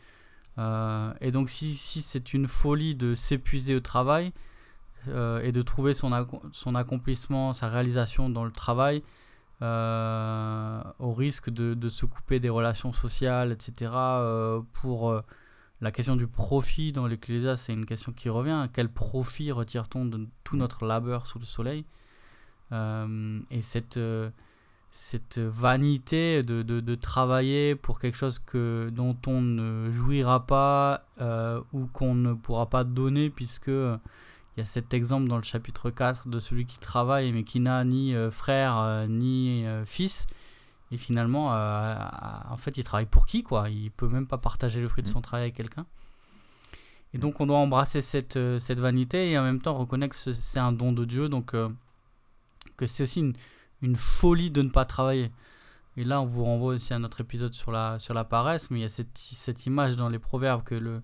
[0.58, 4.32] Euh, et donc si, si c'est une folie de s'épuiser au travail
[5.08, 6.12] euh, et de trouver son,
[6.52, 9.04] son accomplissement, sa réalisation dans le travail,
[9.62, 13.92] au risque de, de se couper des relations sociales, etc.,
[14.74, 15.22] pour
[15.82, 18.70] la question du profit dans l'Ecclésia, c'est une question qui revient.
[18.72, 21.84] Quel profit retire-t-on de tout notre labeur sous le soleil?
[22.72, 24.00] Et cette,
[24.92, 31.04] cette vanité de, de, de travailler pour quelque chose que, dont on ne jouira pas
[31.22, 33.98] euh, ou qu'on ne pourra pas donner, puisque euh,
[34.58, 37.60] il y a cet exemple dans le chapitre 4 de celui qui travaille mais qui
[37.60, 40.28] n'a ni euh, frère euh, ni euh, fils.
[40.92, 41.96] Et finalement, euh,
[42.50, 43.70] en fait, il travaille pour qui quoi?
[43.70, 45.86] Il peut même pas partager le fruit de son travail avec quelqu'un.
[47.14, 50.20] Et donc, on doit embrasser cette, euh, cette vanité et en même temps reconnaître que
[50.20, 51.70] ce- c'est un don de Dieu, donc euh,
[52.76, 53.34] que c'est aussi une,
[53.82, 55.32] une folie de ne pas travailler.
[55.98, 58.80] Et là, on vous renvoie aussi à notre épisode sur la, sur la paresse, mais
[58.80, 61.02] il y a cette, cette image dans les proverbes que le,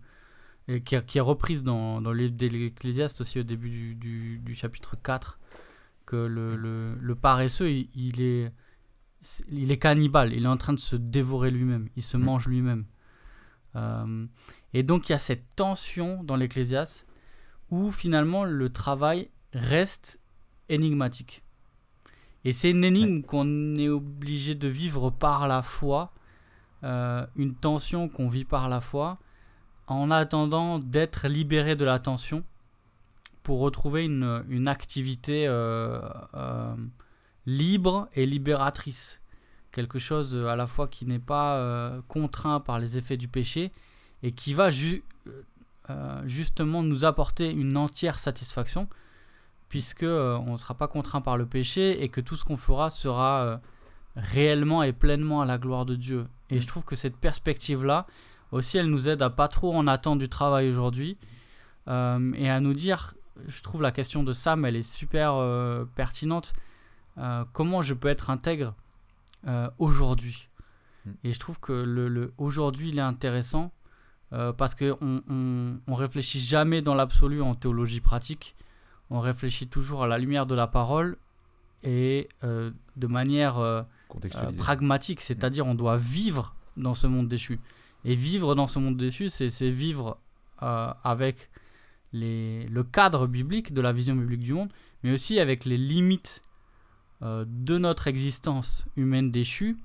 [0.67, 4.95] et qui, qui est reprise dans, dans l'Ecclésiaste aussi au début du, du, du chapitre
[5.01, 5.39] 4,
[6.05, 8.51] que le, le, le paresseux, il, il est,
[9.49, 12.23] il est cannibale, il est en train de se dévorer lui-même, il se Mm.
[12.23, 12.85] mange lui-même.
[13.75, 14.25] Euh,
[14.73, 17.07] et donc il y a cette tension dans l'Ecclésiaste
[17.71, 20.19] où finalement le travail reste
[20.69, 21.43] énigmatique.
[22.45, 26.13] Et c'est une énigme qu'on est obligé de vivre par la foi,
[26.83, 29.17] euh, une tension qu'on vit par la foi,
[29.87, 32.43] en attendant d'être libéré de la tension
[33.41, 35.99] pour retrouver une, une activité euh,
[36.35, 36.75] euh,
[37.47, 39.21] libre et libératrice.
[39.71, 43.73] Quelque chose à la fois qui n'est pas contraint par les effets du péché
[44.23, 45.03] et qui va ju-
[46.23, 48.87] justement nous apporter une entière satisfaction
[49.69, 52.57] puisque euh, on ne sera pas contraint par le péché et que tout ce qu'on
[52.57, 53.57] fera sera euh,
[54.15, 56.27] réellement et pleinement à la gloire de Dieu.
[56.49, 58.05] Et je trouve que cette perspective-là,
[58.51, 61.17] aussi, elle nous aide à pas trop en attendre du travail aujourd'hui
[61.87, 63.15] euh, et à nous dire,
[63.47, 66.53] je trouve la question de Sam, elle est super euh, pertinente.
[67.17, 68.73] Euh, comment je peux être intègre
[69.77, 70.49] aujourd'hui?
[71.05, 71.11] Mm.
[71.23, 73.71] Et je trouve que le, le aujourd'hui, il est intéressant
[74.57, 78.55] parce qu'on on, on, on réfléchit jamais dans l'absolu en théologie pratique.
[79.09, 81.17] On réfléchit toujours à la lumière de la parole
[81.83, 83.83] et euh, de manière euh,
[84.35, 87.59] euh, pragmatique, c'est-à-dire on doit vivre dans ce monde déchu.
[88.03, 90.17] Et vivre dans ce monde déchu, c'est vivre
[90.61, 91.49] euh, avec
[92.13, 94.69] les, le cadre biblique, de la vision biblique du monde,
[95.03, 96.41] mais aussi avec les limites
[97.21, 99.77] de notre existence humaine déchue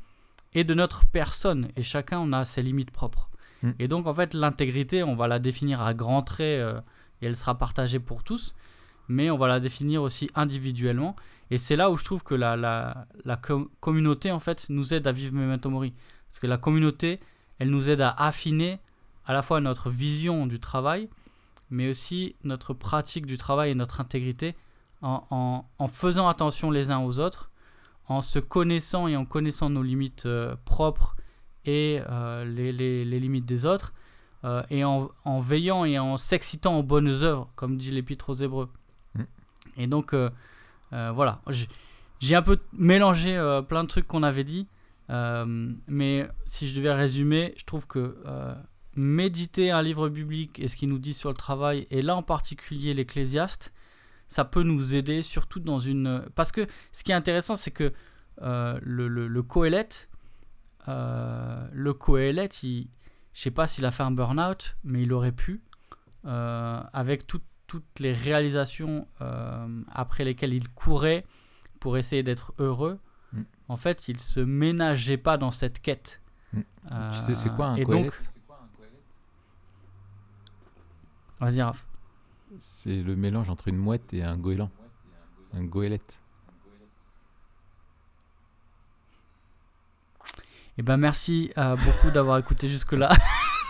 [0.52, 1.68] et de notre personne.
[1.76, 3.30] Et chacun, on a ses limites propres.
[3.62, 3.70] Mm.
[3.78, 6.60] Et donc, en fait, l'intégrité, on va la définir à grands traits
[7.22, 8.54] et elle sera partagée pour tous,
[9.10, 11.16] mais on va la définir aussi individuellement.
[11.50, 14.94] Et c'est là où je trouve que la, la, la com- communauté, en fait, nous
[14.94, 15.92] aide à vivre Memento Mori.
[16.28, 17.18] Parce que la communauté,
[17.58, 18.78] elle nous aide à affiner
[19.26, 21.08] à la fois notre vision du travail,
[21.70, 24.54] mais aussi notre pratique du travail et notre intégrité
[25.02, 27.50] en, en- faisant attention les uns aux autres,
[28.06, 31.16] en se connaissant et en connaissant nos limites euh, propres
[31.64, 33.92] et euh, les, les- les limites des autres,
[34.44, 38.34] euh, et en, en veillant et en s'excitant aux bonnes œuvres, comme dit l'Épître aux
[38.34, 38.68] Hébreux.
[39.80, 40.30] Et donc, euh,
[40.92, 41.68] euh, voilà, j'ai-
[42.36, 44.66] un peu mélangé euh, plein de trucs qu'on avait dit,
[45.88, 48.16] mais si je devais résumer, je trouve que
[48.94, 52.22] méditer un livre biblique et ce qu'il nous dit sur le travail, et là en
[52.22, 53.72] particulier l'Ecclésiaste,
[54.28, 56.24] ça peut nous aider, surtout dans une...
[56.36, 57.92] Parce que ce qui est intéressant, c'est que
[58.40, 58.78] le,
[59.08, 60.08] le, le Coëlette,
[60.88, 61.92] euh, le
[63.32, 65.60] je sais pas s'il a fait un burn-out, mais il aurait pu,
[66.24, 67.40] avec tout-
[67.70, 71.24] toutes les réalisations euh, après lesquelles il courait
[71.78, 72.98] pour essayer d'être heureux.
[73.32, 73.42] Mm.
[73.68, 76.20] En fait, il se ménageait pas dans cette quête.
[76.52, 76.62] Mm.
[77.12, 78.12] Tu sais, c'est quoi un et donc,
[81.38, 81.86] vas-y, Raph.
[82.58, 84.72] C'est le mélange entre une mouette et un goéland.
[85.54, 86.20] Un goélette.
[90.76, 93.12] Eh ben merci euh, beaucoup d'avoir écouté jusque-là.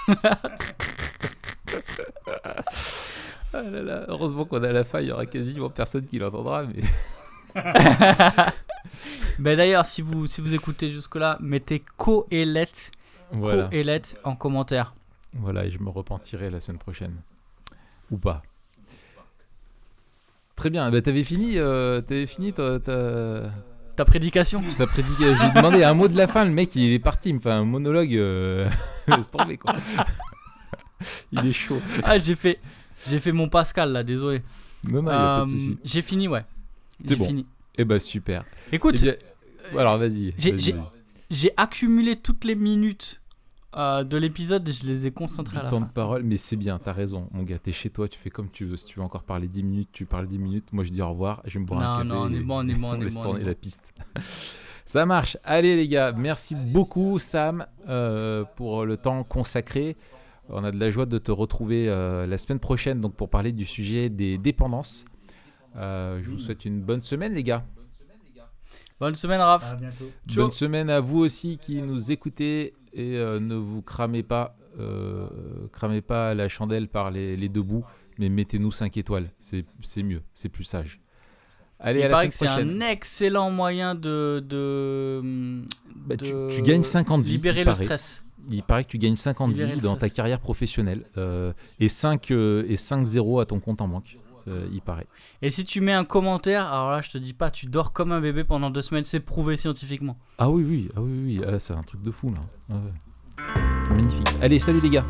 [3.53, 6.65] Ah là là, heureusement qu'on a la fin, il y aura quasiment personne qui l'entendra.
[6.65, 6.83] Mais...
[9.39, 12.93] ben d'ailleurs, si vous, si vous écoutez jusque-là, mettez Coélette
[13.33, 13.65] Voilà.
[13.65, 14.95] Coélette en commentaire.
[15.35, 17.17] voilà, et je me repentirai la semaine prochaine.
[18.11, 18.43] Ou pas.
[20.57, 23.51] Très bien, bah, t'avais fini, euh, t'avais fini ta, ta,
[23.97, 24.63] ta prédication.
[24.79, 25.35] Ta prédication.
[25.35, 26.45] Je lui ai demandé un mot de la fin.
[26.45, 27.31] Le mec, il est parti.
[27.31, 28.15] Il me fait un monologue.
[28.15, 28.69] euh,
[29.09, 29.75] Laisse tomber, quoi.
[31.33, 31.81] il est chaud.
[32.05, 32.59] Ah, j'ai fait,
[33.09, 34.43] j'ai fait mon Pascal là, désolé.
[34.89, 35.79] Non, non, il y a pas de Euh, souci.
[35.85, 36.43] j'ai fini, ouais.
[37.03, 37.27] C'est J'ai bon.
[37.27, 37.47] fini.
[37.79, 38.45] Eh bah, super.
[38.73, 39.03] Écoute, Eh
[39.73, 40.35] bien, alors, vas-y.
[40.39, 40.85] j'ai- vas-y, j'ai- vas-y.
[41.31, 43.21] j'ai accumulé toutes les minutes
[43.77, 45.87] euh, de l'épisode et je les ai concentrées à la temps fin.
[45.87, 48.51] de parole, mais c'est bien, t'as raison, mon gars, t'es chez toi, tu fais comme
[48.51, 48.77] tu veux.
[48.77, 50.73] Si tu veux encore parler 10 minutes, tu parles 10 minutes.
[50.73, 52.09] Moi, je dis au revoir, je vais me boire un Non, café.
[52.09, 53.45] non, on est et bon, on est bon, on est laisse bon, on tourner est
[53.45, 53.59] la bon.
[53.61, 53.95] piste.
[54.87, 55.37] Ça marche.
[55.45, 59.97] Allez, les gars, merci beaucoup, Sam, euh, pour le temps consacré.
[60.53, 63.53] On a de la joie de te retrouver euh, la semaine prochaine donc pour parler
[63.53, 65.05] du sujet des dépendances.
[65.77, 67.65] Euh, je vous souhaite une bonne semaine, les gars.
[68.99, 69.73] Bonne semaine, Raph.
[69.73, 70.11] À bientôt.
[70.29, 70.43] Ciao.
[70.45, 75.27] Bonne semaine à vous aussi qui nous écoutez et euh, ne vous cramez pas, euh,
[75.73, 77.85] cramez pas la chandelle par les, les deux bouts,
[78.19, 81.01] mais mettez-nous 5 étoiles, c'est c'est mieux, c'est plus sage.
[81.79, 82.83] Allez, Il à la paraît que c'est semaine prochaine.
[82.83, 85.63] un excellent moyen de, de,
[85.97, 87.31] Bah, tu, de tu gagnes 50 vies.
[87.33, 87.85] libérer le paraît.
[87.85, 88.23] stress.
[88.51, 91.89] Il paraît que tu gagnes 50 Libérer vies le dans ta carrière professionnelle euh, et
[91.89, 94.17] 5 euh, et 5 zéros à ton compte en banque.
[94.49, 95.07] euh, il paraît.
[95.43, 98.13] Et si tu mets un commentaire, alors là, je te dis pas, tu dors comme
[98.13, 100.17] un bébé pendant deux semaines, c'est prouvé scientifiquement.
[100.39, 102.41] Ah oui, oui, ah oui, oui, ah, c'est un truc de fou là.
[102.71, 103.95] Ah ouais.
[103.95, 104.29] Magnifique.
[104.41, 105.05] Allez, salut les gars.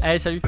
[0.00, 0.40] Allez, salut.